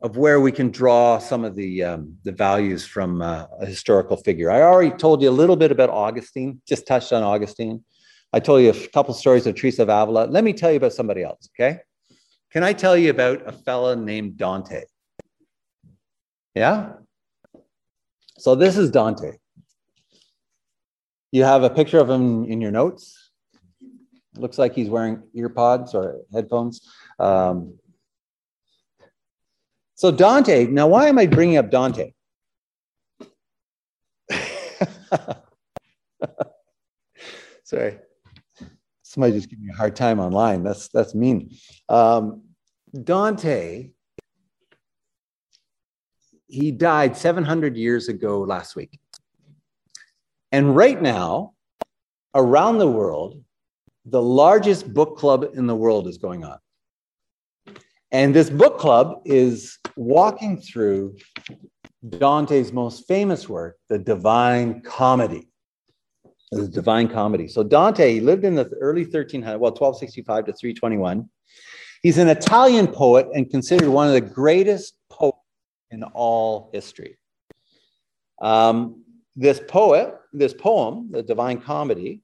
[0.01, 4.17] of where we can draw some of the um, the values from uh, a historical
[4.17, 4.51] figure.
[4.51, 7.83] I already told you a little bit about Augustine, just touched on Augustine.
[8.35, 10.25] I told you a couple stories of Teresa of Avila.
[10.25, 11.81] Let me tell you about somebody else, okay?
[12.51, 14.85] Can I tell you about a fella named Dante?
[16.55, 16.93] Yeah?
[18.39, 19.33] So this is Dante.
[21.31, 23.29] You have a picture of him in your notes.
[24.35, 26.91] Looks like he's wearing earpods or headphones.
[27.19, 27.77] Um,
[29.93, 32.13] so Dante, now why am I bringing up Dante?
[37.63, 37.99] Sorry
[39.13, 40.63] somebody just giving me a hard time online.
[40.63, 41.55] That's that's mean.
[41.87, 42.41] Um,
[43.03, 43.91] Dante,
[46.47, 48.99] he died 700 years ago last week.
[50.51, 51.53] And right now,
[52.35, 53.43] around the world,
[54.05, 56.57] the largest book club in the world is going on.
[58.11, 61.17] And this book club is walking through
[62.07, 65.47] Dante's most famous work, the Divine Comedy.
[66.55, 67.47] The Divine Comedy.
[67.47, 71.29] So Dante lived in the early 1300s, well, 1265 to 321.
[72.01, 75.37] He's an Italian poet and considered one of the greatest poets
[75.91, 77.17] in all history.
[78.41, 79.03] Um,
[79.35, 82.21] this poet, this poem, the Divine Comedy,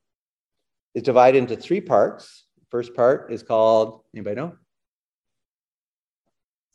[0.95, 2.45] is divided into three parts.
[2.69, 4.55] First part is called, anybody know?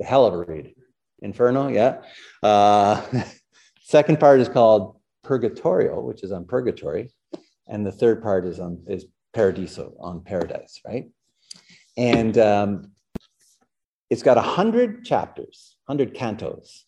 [0.00, 0.74] The hell of a read.
[1.20, 2.02] Inferno, yeah.
[2.42, 3.02] Uh,
[3.82, 7.10] second part is called Purgatorio, which is on purgatory.
[7.68, 11.08] And the third part is on is Paradiso, on paradise, right?
[11.96, 12.92] And um,
[14.10, 16.82] it's got a hundred chapters, hundred cantos,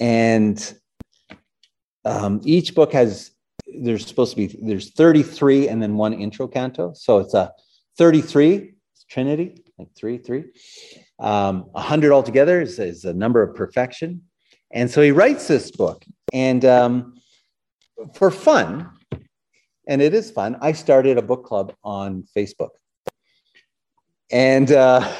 [0.00, 0.74] and
[2.04, 3.32] um, each book has
[3.80, 6.92] there's supposed to be there's 33 and then one intro canto.
[6.94, 7.52] So it's a
[7.98, 8.74] 33
[9.08, 10.44] trinity like three three.
[11.18, 14.22] Um, 100 altogether is, is a number of perfection.
[14.72, 17.14] And so he writes this book and um,
[18.14, 18.90] for fun
[19.88, 22.70] and it is fun i started a book club on facebook
[24.30, 25.12] and uh,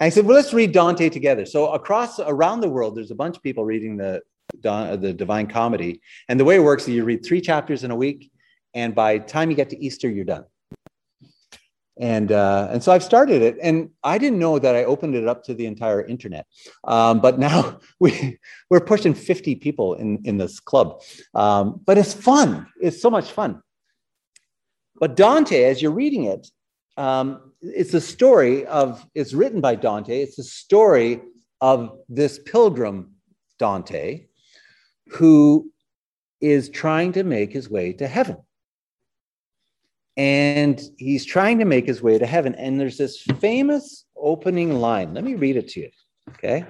[0.00, 1.46] I said, well, let's read Dante together.
[1.46, 4.22] So across around the world, there's a bunch of people reading the
[4.62, 7.96] the Divine Comedy, and the way it works is you read three chapters in a
[7.96, 8.30] week,
[8.72, 10.44] and by time you get to Easter, you're done.
[11.98, 15.26] And uh, and so I've started it, and I didn't know that I opened it
[15.26, 16.46] up to the entire internet.
[16.84, 18.38] Um, but now we
[18.68, 21.00] we're pushing 50 people in in this club.
[21.34, 22.66] Um, but it's fun.
[22.80, 23.62] It's so much fun.
[24.96, 26.48] But Dante, as you're reading it,
[26.96, 31.20] um, it's a story of, it's written by Dante, it's a story
[31.60, 33.12] of this pilgrim,
[33.58, 34.26] Dante,
[35.08, 35.70] who
[36.40, 38.36] is trying to make his way to heaven.
[40.16, 42.54] And he's trying to make his way to heaven.
[42.54, 45.12] And there's this famous opening line.
[45.12, 45.90] Let me read it to you.
[46.30, 46.64] Okay.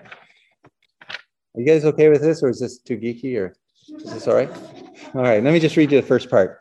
[1.10, 3.54] Are you guys okay with this, or is this too geeky, or
[3.98, 4.50] is this all right?
[5.14, 6.60] All right, let me just read you the first part.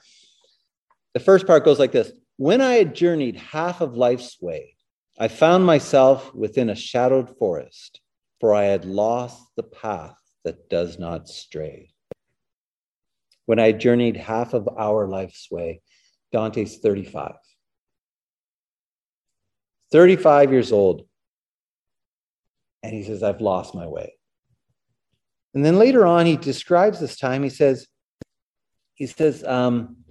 [1.14, 4.76] The first part goes like this when I had journeyed half of life's way,
[5.20, 8.02] I found myself within a shadowed forest,
[8.40, 11.94] for I had lost the path that does not stray.
[13.46, 15.82] When I had journeyed half of our life's way,
[16.32, 17.36] Dante's 35.
[19.92, 21.08] 35 years old.
[22.82, 24.16] And he says, I've lost my way.
[25.54, 27.44] And then later on, he describes this time.
[27.44, 27.88] He says,
[28.96, 30.03] he says, um,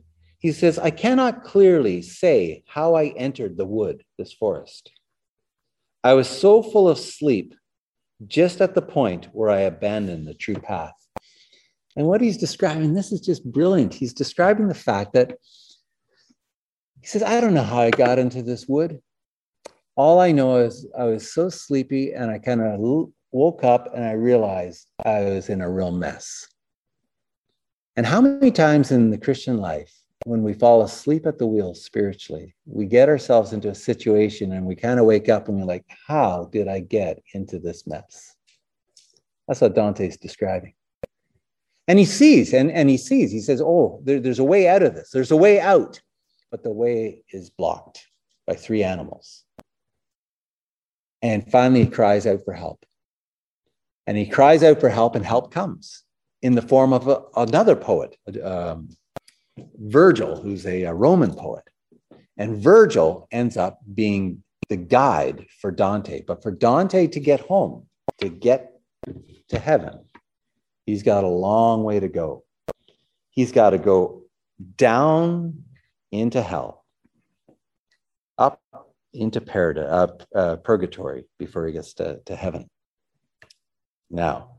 [0.42, 4.90] he says, I cannot clearly say how I entered the wood, this forest.
[6.02, 7.54] I was so full of sleep
[8.26, 10.94] just at the point where I abandoned the true path.
[11.96, 13.94] And what he's describing, this is just brilliant.
[13.94, 15.36] He's describing the fact that
[17.00, 19.00] he says, I don't know how I got into this wood.
[19.94, 22.80] All I know is I was so sleepy and I kind of
[23.30, 26.48] woke up and I realized I was in a real mess.
[27.94, 31.74] And how many times in the Christian life when we fall asleep at the wheel
[31.74, 35.66] spiritually, we get ourselves into a situation and we kind of wake up and we're
[35.66, 38.36] like, how did I get into this mess?
[39.48, 40.74] That's what Dante's describing.
[41.88, 44.82] And he sees, and, and he sees, he says, oh, there, there's a way out
[44.82, 45.10] of this.
[45.10, 46.00] There's a way out,
[46.50, 48.06] but the way is blocked
[48.46, 49.44] by three animals.
[51.20, 52.86] And finally, he cries out for help.
[54.06, 56.02] And he cries out for help, and help comes
[56.42, 58.88] in the form of a, another poet, um,
[59.78, 61.64] Virgil, who's a, a Roman poet.
[62.36, 66.22] And Virgil ends up being the guide for Dante.
[66.26, 67.86] But for Dante to get home,
[68.18, 68.72] to get
[69.48, 70.00] to heaven,
[70.86, 72.44] he's got a long way to go.
[73.30, 74.22] He's got to go
[74.76, 75.64] down
[76.10, 76.84] into hell,
[78.38, 78.60] up
[79.12, 82.68] into paradise, uh, uh, purgatory before he gets to, to heaven.
[84.10, 84.56] Now,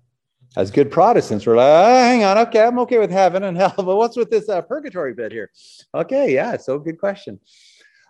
[0.56, 3.74] as good Protestants, we're like, oh, hang on, okay, I'm okay with heaven and hell,
[3.76, 5.52] but what's with this uh, purgatory bit here?
[5.94, 7.40] Okay, yeah, so good question.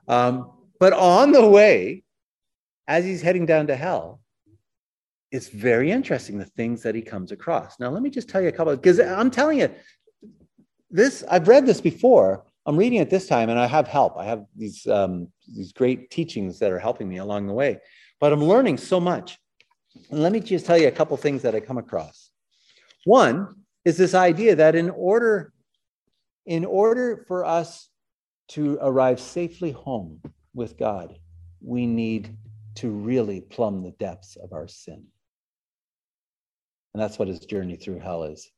[0.08, 2.04] Um, but on the way,
[2.88, 4.20] as he's heading down to hell,
[5.32, 7.80] it's very interesting the things that he comes across.
[7.80, 9.74] Now, let me just tell you a couple, because I'm telling you,
[10.92, 12.46] this I've read this before.
[12.66, 14.16] I'm reading it this time, and I have help.
[14.16, 17.80] I have these um, these great teachings that are helping me along the way.
[18.20, 19.40] But I'm learning so much.
[20.12, 22.23] And let me just tell you a couple things that I come across.
[23.06, 25.54] One is this idea that in order,
[26.46, 27.90] in order for us
[28.50, 30.22] to arrive safely home
[30.54, 31.18] with God,
[31.62, 32.38] we need
[32.76, 35.06] to really plumb the depths of our sin.
[36.94, 38.50] And that's what his journey through hell is.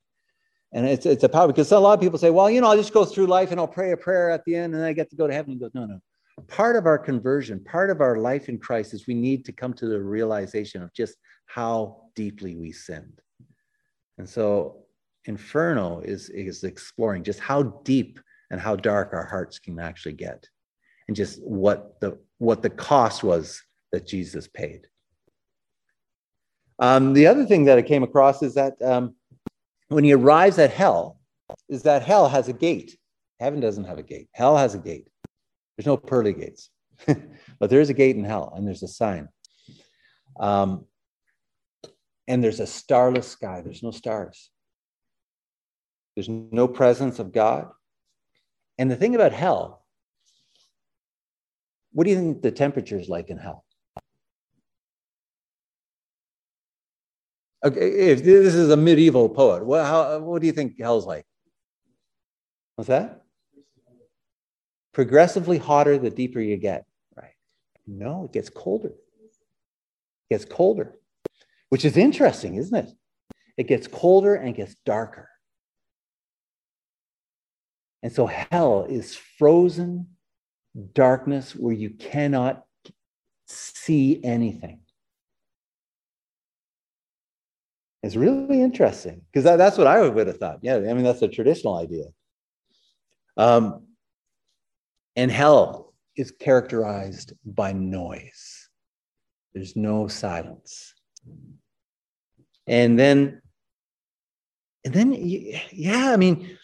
[0.74, 2.78] And it's, it's a power because a lot of people say, well, you know, I'll
[2.78, 5.10] just go through life and I'll pray a prayer at the end and I get
[5.12, 5.54] to go to heaven.
[5.54, 6.00] He goes, no, no.
[6.50, 9.74] Part of our conversion, part of our life in Christ is we need to come
[9.76, 11.16] to the realization of just
[11.46, 13.22] how deeply we sinned.
[14.18, 14.86] And so
[15.26, 18.20] Inferno is, is exploring just how deep
[18.52, 20.48] and how dark our hearts can actually get
[21.08, 23.62] and just what the what the cost was
[23.92, 24.88] that Jesus paid.
[26.80, 29.16] Um, the other thing that I came across is that um,
[29.88, 31.20] when he arrives at hell,
[31.70, 32.98] is that hell has a gate.
[33.40, 34.28] Heaven doesn't have a gate.
[34.34, 35.08] Hell has a gate.
[35.78, 36.70] There's no pearly gates,
[37.60, 39.30] but there is a gate in hell, and there's a sign.
[40.40, 40.86] Um,
[42.28, 43.62] and there's a starless sky.
[43.62, 44.50] There's no stars.
[46.16, 47.68] There's no presence of God.
[48.78, 49.86] And the thing about hell,
[51.92, 53.64] what do you think the temperature is like in hell?
[57.64, 61.26] Okay, if this is a medieval poet, what, how, what do you think hell's like?
[62.76, 63.24] What's that?
[64.94, 67.34] Progressively hotter the deeper you get, right?
[67.88, 68.90] No, it gets colder.
[68.90, 70.96] It gets colder,
[71.76, 72.90] which is interesting, isn't it?
[73.58, 75.28] It gets colder and gets darker.
[78.02, 80.08] And so hell is frozen
[80.94, 82.64] darkness where you cannot
[83.46, 84.80] see anything.
[88.04, 90.60] It's really interesting because that, that's what I would have thought.
[90.62, 92.06] Yeah, I mean, that's a traditional idea.
[93.36, 93.88] Um,
[95.18, 98.70] and hell is characterized by noise,
[99.54, 100.94] there's no silence.
[102.68, 103.42] And then,
[104.84, 106.58] and then, yeah, I mean,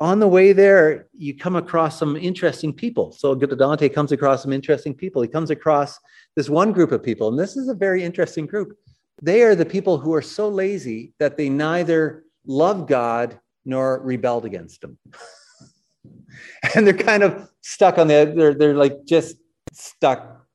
[0.00, 3.12] on the way there, you come across some interesting people.
[3.12, 5.22] So Dante comes across some interesting people.
[5.22, 5.98] He comes across
[6.36, 8.76] this one group of people, and this is a very interesting group.
[9.20, 14.44] They are the people who are so lazy that they neither love God nor rebelled
[14.44, 14.98] against him.
[16.74, 19.36] and they're kind of stuck on the, they're, they're like just
[19.72, 20.46] stuck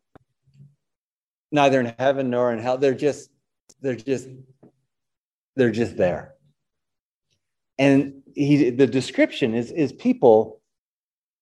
[1.51, 2.77] neither in heaven nor in hell.
[2.77, 3.29] They're just,
[3.83, 4.27] they're just,
[5.55, 6.33] they're just there.
[7.77, 10.61] And he, the description is, is people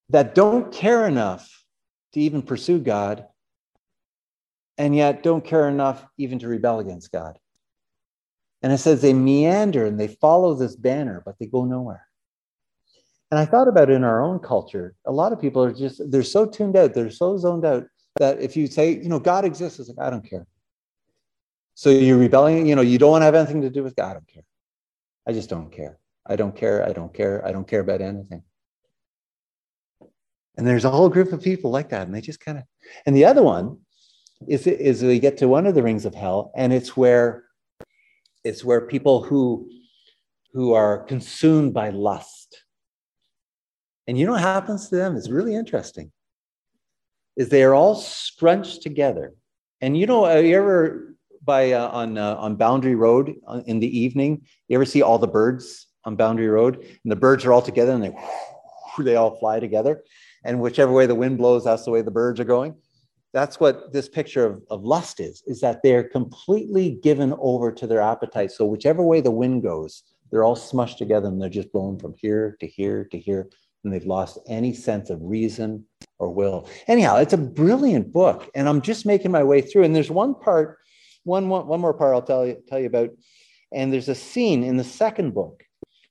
[0.10, 1.64] that don't care enough
[2.14, 3.26] to even pursue God
[4.78, 7.38] and yet don't care enough even to rebel against God.
[8.64, 12.06] And it says they meander and they follow this banner, but they go nowhere.
[13.30, 16.24] And I thought about in our own culture, a lot of people are just, they're
[16.24, 17.86] so tuned out, they're so zoned out
[18.18, 20.46] that if you say, you know, God exists, it's like, I don't care.
[21.74, 24.11] So you're rebelling, you know, you don't want to have anything to do with God.
[24.11, 24.43] I don't care.
[25.28, 25.99] I just don't care.
[26.26, 26.88] I don't care.
[26.88, 27.45] I don't care.
[27.45, 28.43] I don't care about anything.
[30.57, 32.63] And there's a whole group of people like that, and they just kind of.
[33.05, 33.78] And the other one
[34.47, 37.45] is is we get to one of the rings of hell, and it's where
[38.43, 39.69] it's where people who
[40.53, 42.63] who are consumed by lust.
[44.07, 45.15] And you know what happens to them?
[45.15, 46.11] It's really interesting.
[47.38, 49.34] Is they are all scrunched together.
[49.80, 54.00] And you know, you ever by uh, on uh, on Boundary Road uh, in the
[54.00, 57.62] evening, you ever see all the birds on Boundary Road, and the birds are all
[57.62, 58.16] together and they
[59.04, 60.04] they all fly together.
[60.43, 62.76] And whichever way the wind blows, that's the way the birds are going.
[63.34, 67.88] That's what this picture of, of lust is, is that they're completely given over to
[67.88, 68.51] their appetite.
[68.51, 72.16] So whichever way the wind goes, they're all smushed together and they're just blown from
[72.18, 73.50] here to here to here.
[73.84, 75.86] And they've lost any sense of reason
[76.20, 76.68] or will.
[76.88, 78.50] Anyhow, it's a brilliant book.
[78.54, 79.84] And I'm just making my way through.
[79.84, 80.78] And there's one part,
[81.24, 83.10] one, one, one more part I'll tell you, tell you about.
[83.72, 85.64] And there's a scene in the second book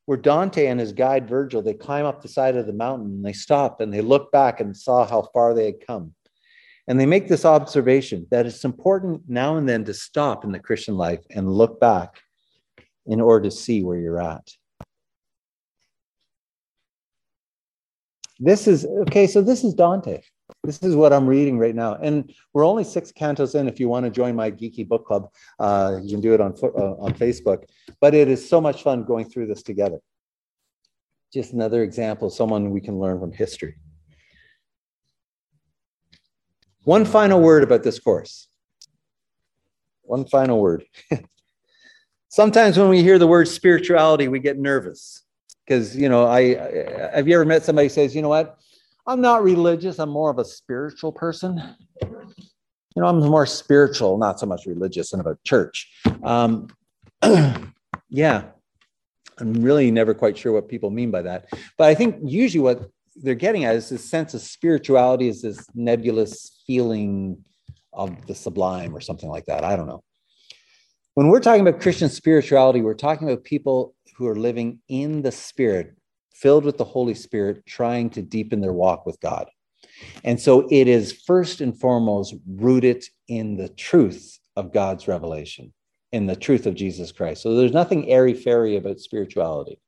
[0.07, 3.25] where Dante and his guide Virgil, they climb up the side of the mountain and
[3.25, 6.15] they stop and they look back and saw how far they had come.
[6.89, 10.59] And they make this observation that it's important now and then to stop in the
[10.59, 12.21] Christian life and look back
[13.07, 14.49] in order to see where you're at.
[18.41, 20.23] This is okay, so this is Dante.
[20.65, 21.95] This is what I'm reading right now.
[21.95, 23.69] And we're only six cantos in.
[23.69, 26.55] If you want to join my geeky book club, uh, you can do it on,
[26.63, 27.65] uh, on Facebook.
[28.01, 29.99] But it is so much fun going through this together.
[31.33, 33.77] Just another example someone we can learn from history.
[36.85, 38.49] One final word about this course.
[40.03, 40.85] One final word.
[42.29, 45.25] Sometimes when we hear the word spirituality, we get nervous
[45.65, 48.59] because, you know, I, I have you ever met somebody says, you know what?
[49.11, 49.99] I'm not religious.
[49.99, 51.61] I'm more of a spiritual person.
[52.01, 55.91] You know, I'm more spiritual, not so much religious and of a church.
[56.23, 56.69] Um,
[58.09, 58.45] yeah,
[59.39, 61.49] I'm really never quite sure what people mean by that.
[61.77, 65.67] But I think usually what they're getting at is this sense of spirituality is this
[65.75, 67.45] nebulous feeling
[67.93, 69.65] of the sublime or something like that.
[69.65, 70.05] I don't know.
[71.15, 75.33] When we're talking about Christian spirituality, we're talking about people who are living in the
[75.33, 75.97] Spirit,
[76.41, 79.49] filled with the Holy Spirit, trying to deepen their walk with God.
[80.25, 85.73] And so it is first and foremost rooted in the truth of God's revelation,
[86.13, 87.43] in the truth of Jesus Christ.
[87.43, 89.79] So there's nothing airy fairy about spirituality.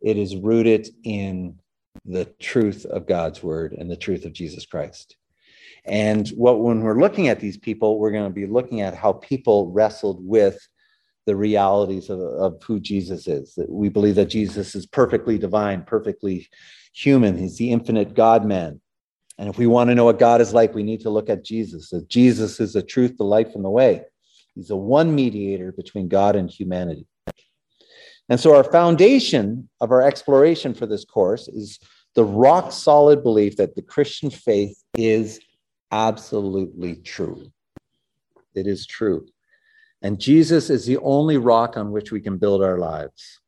[0.00, 1.58] It is rooted in
[2.04, 5.16] the truth of God's word and the truth of Jesus Christ.
[5.84, 9.14] And what when we're looking at these people, we're going to be looking at how
[9.14, 10.58] people wrestled with
[11.26, 13.54] the realities of, of who Jesus is.
[13.54, 16.48] That we believe that Jesus is perfectly divine, perfectly
[16.94, 17.36] human.
[17.36, 18.80] He's the infinite God man.
[19.38, 21.44] And if we want to know what God is like, we need to look at
[21.44, 21.90] Jesus.
[21.90, 24.02] That Jesus is the truth, the life, and the way.
[24.54, 27.06] He's the one mediator between God and humanity.
[28.28, 31.78] And so, our foundation of our exploration for this course is
[32.14, 35.38] the rock solid belief that the Christian faith is
[35.92, 37.52] absolutely true.
[38.54, 39.26] It is true.
[40.02, 43.40] And Jesus is the only rock on which we can build our lives.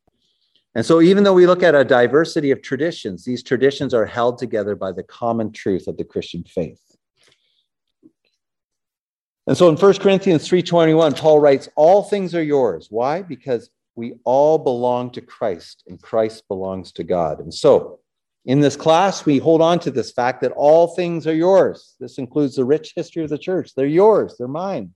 [0.74, 4.38] And so, even though we look at a diversity of traditions, these traditions are held
[4.38, 6.80] together by the common truth of the Christian faith.
[9.48, 12.88] And so in 1 Corinthians 3:21, Paul writes, All things are yours.
[12.90, 13.22] Why?
[13.22, 17.40] Because we all belong to Christ and Christ belongs to God.
[17.40, 17.98] And so
[18.44, 21.96] in this class, we hold on to this fact that all things are yours.
[21.98, 23.74] This includes the rich history of the church.
[23.74, 24.94] They're yours, they're mine.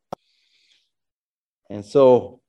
[1.72, 2.40] And so,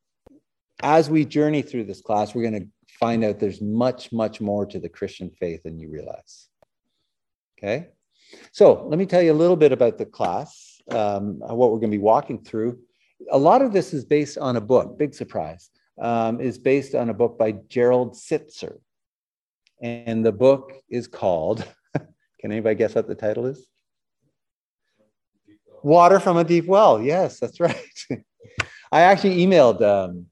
[0.82, 2.68] as we journey through this class, we're going to
[3.00, 6.50] find out there's much, much more to the Christian faith than you realize.
[7.58, 7.88] Okay?
[8.52, 11.92] So, let me tell you a little bit about the class, um, what we're going
[11.92, 12.80] to be walking through.
[13.32, 15.70] A lot of this is based on a book, big surprise,
[16.02, 18.80] um, is based on a book by Gerald Sittser.
[19.82, 23.70] And the book is called, can anybody guess what the title is?
[25.82, 27.02] Water from a Deep Well.
[27.02, 27.78] Yes, that's right.
[28.94, 30.28] I actually emailed um,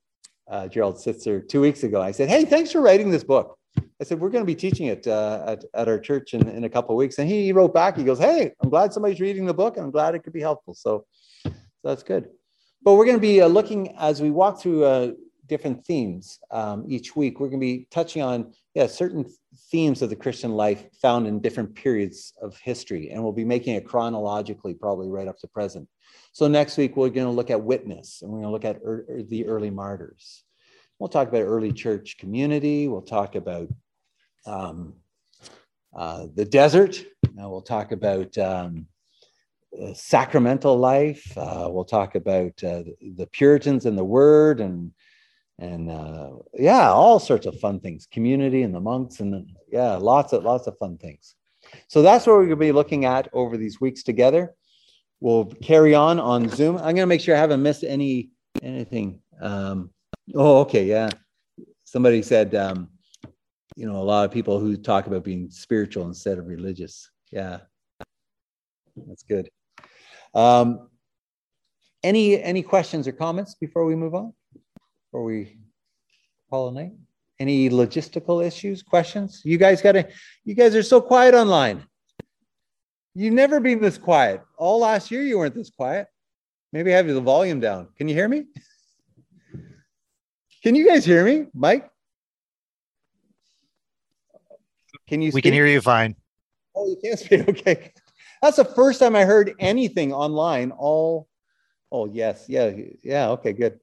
[0.48, 2.00] uh, Gerald Sittser two weeks ago.
[2.00, 3.58] I said, hey, thanks for writing this book.
[4.00, 6.64] I said, we're going to be teaching it uh, at, at our church in, in
[6.64, 7.18] a couple of weeks.
[7.18, 9.86] And he, he wrote back, he goes, hey, I'm glad somebody's reading the book and
[9.86, 10.76] I'm glad it could be helpful.
[10.76, 11.06] So,
[11.44, 11.52] so
[11.84, 12.30] that's good.
[12.84, 15.12] But we're going to be uh, looking as we walk through uh,
[15.52, 17.42] different themes um, each week.
[17.42, 19.26] We're going to be touching on yeah, certain
[19.70, 23.76] themes of the Christian life found in different periods of history, and we'll be making
[23.76, 25.90] it chronologically, probably right up to present.
[26.32, 28.80] So next week we're going to look at witness, and we're going to look at
[28.86, 30.46] er- the early martyrs.
[31.00, 32.88] We'll talk about early church community.
[32.88, 33.68] We'll talk about
[34.46, 34.94] um,
[35.94, 37.04] uh, the desert.
[37.34, 38.88] Now we'll talk about um,
[39.78, 41.38] uh, sacramental life.
[41.38, 42.84] Uh, we'll talk about uh,
[43.18, 44.94] the Puritans and the Word, and
[45.62, 48.08] and uh, yeah, all sorts of fun things.
[48.12, 51.36] Community and the monks, and yeah, lots of lots of fun things.
[51.88, 54.56] So that's what we're going to be looking at over these weeks together.
[55.20, 56.78] We'll carry on on Zoom.
[56.78, 58.32] I'm going to make sure I haven't missed any
[58.64, 59.22] anything.
[59.40, 59.92] Um,
[60.34, 61.12] oh, okay, yeah.
[61.84, 62.90] Somebody said, um,
[63.76, 67.12] you know, a lot of people who talk about being spiritual instead of religious.
[67.32, 67.60] Yeah,
[68.96, 69.48] that's good.
[70.34, 70.90] Um,
[72.04, 74.34] any any questions or comments before we move on?
[75.12, 75.58] Before we
[76.52, 76.96] pollinate?
[77.40, 79.42] Any logistical issues, questions?
[79.44, 80.08] You guys got to,
[80.46, 81.84] you guys are so quiet online.
[83.14, 84.42] You've never been this quiet.
[84.58, 86.08] All last year, you weren't this quiet.
[86.72, 87.90] Maybe I have the volume down.
[87.98, 88.46] Can you hear me?
[90.64, 91.90] Can you guys hear me, Mike?
[95.08, 95.32] Can you?
[95.34, 96.16] We can hear you fine.
[96.74, 97.42] Oh, you can't speak.
[97.50, 97.92] Okay,
[98.42, 100.72] that's the first time I heard anything online.
[100.72, 101.28] All,
[101.92, 102.72] oh yes, yeah,
[103.04, 103.30] yeah.
[103.32, 103.80] Okay, good.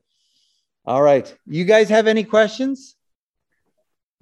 [0.88, 1.36] All right.
[1.46, 2.96] You guys have any questions?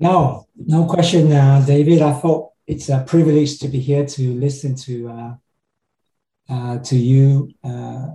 [0.00, 2.02] No, no question, uh, David.
[2.02, 5.34] I thought it's a privilege to be here to listen to uh,
[6.48, 8.08] uh, to you uh,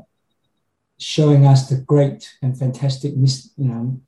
[1.00, 4.02] showing us the great and fantastic, you know,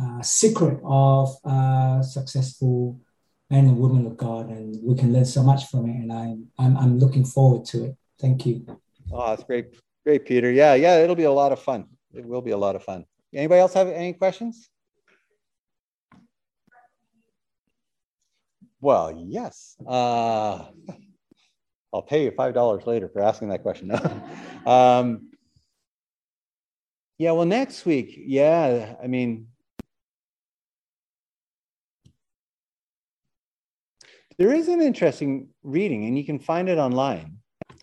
[0.00, 2.98] uh, secret of uh, successful
[3.50, 5.96] men and women of God, and we can learn so much from it.
[5.96, 7.96] And I'm I'm, I'm looking forward to it.
[8.18, 8.64] Thank you.
[9.12, 9.74] Oh, that's great,
[10.06, 10.50] great, Peter.
[10.50, 11.84] Yeah, yeah, it'll be a lot of fun.
[12.14, 13.04] It will be a lot of fun.
[13.32, 14.68] Anybody else have any questions?
[18.80, 19.76] Well, yes.
[19.86, 20.66] Uh,
[21.92, 23.92] I'll pay you $5 later for asking that question.
[24.66, 25.30] um,
[27.18, 29.48] yeah, well, next week, yeah, I mean,
[34.38, 37.36] there is an interesting reading, and you can find it online.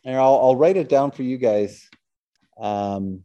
[0.04, 1.88] And I'll, I'll write it down for you guys.
[2.60, 3.24] Um,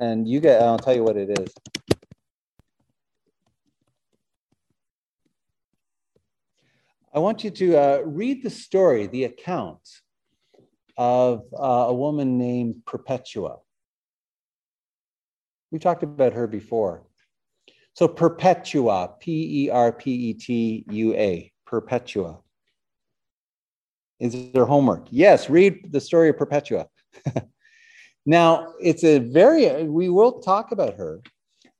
[0.00, 1.54] and you get, I'll tell you what it is.
[7.14, 9.80] I want you to uh, read the story, the account
[10.96, 13.58] of uh, a woman named Perpetua.
[15.70, 17.02] We talked about her before.
[17.94, 22.38] So, Perpetua, P E R P E T U A, Perpetua.
[24.20, 25.08] Is there homework?
[25.10, 26.86] Yes, read the story of Perpetua.
[28.26, 31.22] now, it's a very, we will talk about her,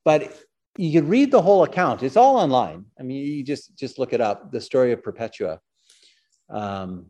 [0.05, 0.35] but
[0.77, 2.03] you can read the whole account.
[2.03, 2.87] It's all online.
[2.99, 4.51] I mean, you just just look it up.
[4.51, 5.61] The story of Perpetua.
[6.49, 7.07] Um,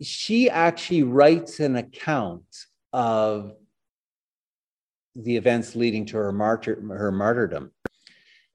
[0.00, 2.44] she actually writes an account
[2.92, 3.52] of
[5.16, 7.72] the events leading to her martyr her martyrdom.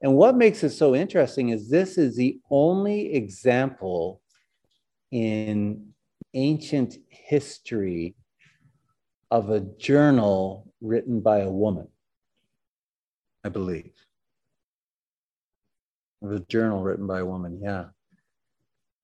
[0.02, 4.22] And what makes it so interesting is this is the only example
[5.11, 5.92] in
[6.34, 8.15] ancient history
[9.31, 11.88] of a journal written by a woman,
[13.43, 13.91] I believe.
[16.22, 17.85] Of a journal written by a woman, yeah.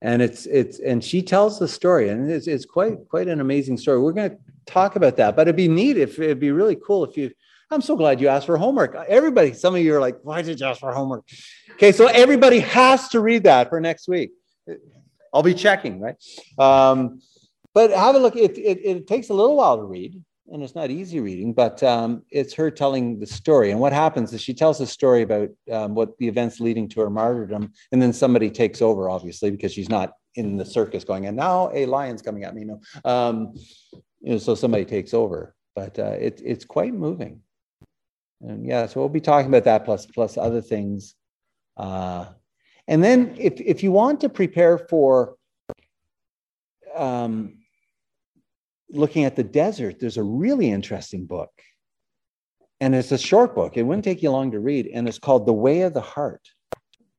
[0.02, 3.76] And it's it's and she tells the story, and it's it's quite quite an amazing
[3.76, 4.00] story.
[4.00, 7.04] We're going to talk about that, but it'd be neat if it'd be really cool
[7.04, 7.30] if you.
[7.72, 8.96] I'm so glad you asked for homework.
[9.08, 11.24] Everybody, some of you are like, why did you ask for homework?
[11.72, 14.32] Okay, so everybody has to read that for next week.
[15.32, 16.16] I'll be checking, right?
[16.58, 17.20] Um,
[17.74, 18.36] but have a look.
[18.36, 20.20] It, it, it, takes a little while to read,
[20.52, 23.70] and it's not easy reading, but um, it's her telling the story.
[23.70, 27.00] And what happens is she tells a story about um, what the events leading to
[27.00, 31.26] her martyrdom, and then somebody takes over, obviously, because she's not in the circus going,
[31.26, 32.64] and now a lion's coming at me.
[32.64, 33.54] No, um,
[34.20, 35.54] you know, so somebody takes over.
[35.74, 37.40] But uh, it, it's quite moving.
[38.40, 41.14] And yeah, so we'll be talking about that plus plus other things.
[41.76, 42.26] Uh,
[42.90, 45.36] and then if if you want to prepare for
[46.94, 47.54] um,
[48.90, 51.50] looking at the desert, there's a really interesting book.
[52.80, 53.76] And it's a short book.
[53.76, 54.88] It wouldn't take you long to read.
[54.92, 56.48] And it's called The Way of the Heart.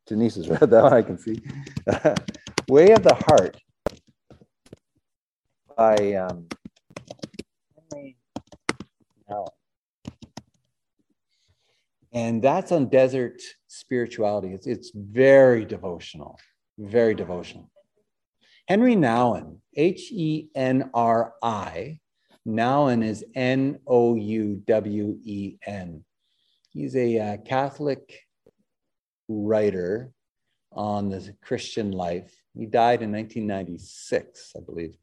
[0.08, 1.42] Denise has read that one, I can see.
[2.68, 3.58] Way of the Heart
[5.78, 6.48] by um,
[7.94, 8.18] Henri
[12.12, 13.42] And that's on desert
[13.72, 14.54] spirituality.
[14.54, 16.38] It's, it's very devotional,
[16.78, 17.72] very devotional.
[18.68, 22.00] Henri Nouwen, H E N R I,
[22.48, 26.04] Nouwen is N O U W E N.
[26.72, 28.28] He's a uh, Catholic
[29.30, 30.12] writer
[30.74, 32.34] on the Christian life.
[32.58, 34.98] He died in 1996, I believe.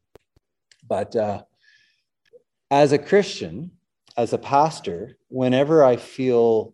[0.87, 1.43] But uh,
[2.69, 3.71] as a Christian,
[4.17, 6.73] as a pastor, whenever I feel,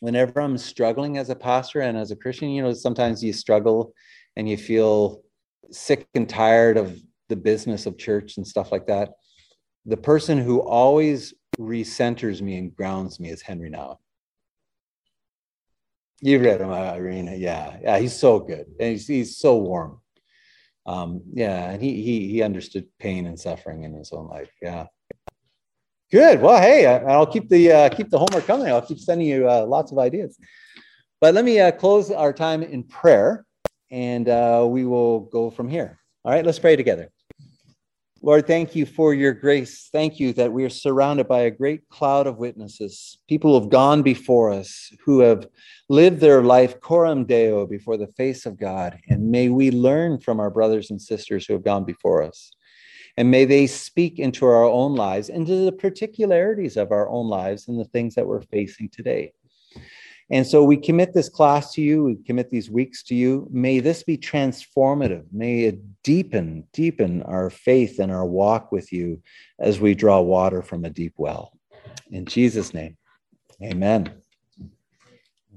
[0.00, 3.92] whenever I'm struggling as a pastor and as a Christian, you know, sometimes you struggle
[4.36, 5.22] and you feel
[5.70, 6.98] sick and tired of
[7.28, 9.10] the business of church and stuff like that,
[9.84, 13.96] the person who always recenters me and grounds me is Henri Nouwen.
[16.20, 17.36] You've read him, Irina.
[17.36, 20.00] Yeah, yeah, he's so good, and he's, he's so warm.
[20.84, 24.50] Um, yeah, and he he he understood pain and suffering in his own life.
[24.60, 24.86] Yeah,
[26.10, 26.40] good.
[26.40, 28.68] Well, hey, I'll keep the uh, keep the homework coming.
[28.68, 30.38] I'll keep sending you uh, lots of ideas.
[31.20, 33.44] But let me uh, close our time in prayer
[33.90, 35.98] and uh, we will go from here.
[36.24, 37.10] All right, let's pray together.
[38.20, 39.88] Lord, thank you for your grace.
[39.92, 43.70] Thank you that we are surrounded by a great cloud of witnesses, people who have
[43.70, 45.46] gone before us, who have
[45.88, 48.98] lived their life coram deo before the face of God.
[49.08, 52.50] And may we learn from our brothers and sisters who have gone before us.
[53.18, 57.66] And may they speak into our own lives, into the particularities of our own lives
[57.66, 59.32] and the things that we're facing today.
[60.30, 63.48] And so we commit this class to you, we commit these weeks to you.
[63.50, 65.24] May this be transformative.
[65.32, 69.20] May it deepen, deepen our faith and our walk with you
[69.58, 71.58] as we draw water from a deep well.
[72.12, 72.96] In Jesus' name,
[73.60, 74.12] amen.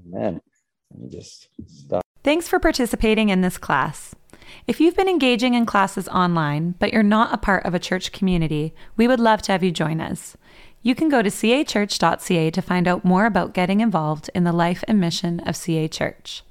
[0.04, 0.40] Amen.
[0.90, 2.02] Let me just stop.
[2.24, 4.16] Thanks for participating in this class.
[4.66, 8.12] If you've been engaging in classes online, but you're not a part of a church
[8.12, 10.36] community, we would love to have you join us.
[10.82, 14.82] You can go to cachurch.ca to find out more about getting involved in the life
[14.88, 16.42] and mission of CA Church.